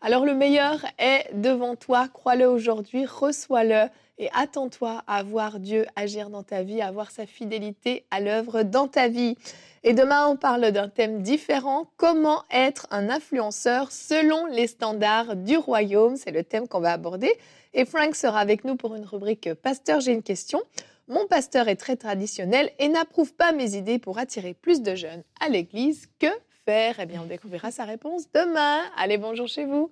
Alors 0.02 0.26
le 0.26 0.34
meilleur 0.34 0.84
est 0.98 1.30
devant 1.36 1.76
toi, 1.76 2.08
crois-le 2.08 2.48
aujourd'hui, 2.48 3.06
reçois-le 3.06 3.89
et 4.17 4.30
attends-toi 4.34 5.04
à 5.08 5.23
voir 5.23 5.60
Dieu 5.60 5.86
agir 5.95 6.30
dans 6.30 6.43
ta 6.43 6.63
vie, 6.63 6.82
à 6.82 6.91
voir 6.91 7.12
sa 7.12 7.25
fidélité 7.25 8.06
à 8.12 8.19
l'œuvre 8.19 8.63
dans 8.63 8.88
ta 8.88 9.08
vie. 9.08 9.36
Et 9.84 9.93
demain, 9.93 10.28
on 10.28 10.36
parle 10.36 10.71
d'un 10.71 10.89
thème 10.89 11.21
différent, 11.21 11.88
comment 11.97 12.43
être 12.49 12.88
un 12.91 13.10
influenceur 13.10 13.91
selon 13.91 14.45
les 14.47 14.67
standards 14.67 15.36
du 15.36 15.58
royaume? 15.58 16.15
C'est 16.15 16.32
le 16.32 16.43
thème 16.43 16.67
qu'on 16.67 16.80
va 16.80 16.93
aborder. 16.93 17.32
Et 17.73 17.86
Frank 17.86 18.15
sera 18.15 18.39
avec 18.39 18.63
nous 18.63 18.75
pour 18.78 18.95
une 18.95 19.06
rubrique 19.06 19.54
Pasteur, 19.54 19.99
j'ai 19.99 20.13
une 20.13 20.23
question. 20.23 20.62
Mon 21.08 21.28
pasteur 21.28 21.67
est 21.67 21.75
très 21.75 21.97
traditionnel 21.97 22.71
et 22.80 22.88
n'approuve 22.88 23.34
pas 23.34 23.51
mes 23.51 23.75
idées 23.75 23.99
pour 23.99 24.17
attirer 24.17 24.56
plus 24.56 24.82
de 24.82 24.95
jeunes 24.95 25.23
à 25.39 25.49
l'église. 25.49 26.08
Que 26.19 26.28
faire? 26.65 26.99
Eh 26.99 27.06
bien, 27.06 27.21
on 27.21 27.28
découvrira 27.28 27.69
sa 27.69 27.84
réponse 27.84 28.23
demain. 28.34 28.82
Allez, 28.97 29.17
bonjour 29.17 29.47
chez 29.47 29.65
vous. 29.65 29.91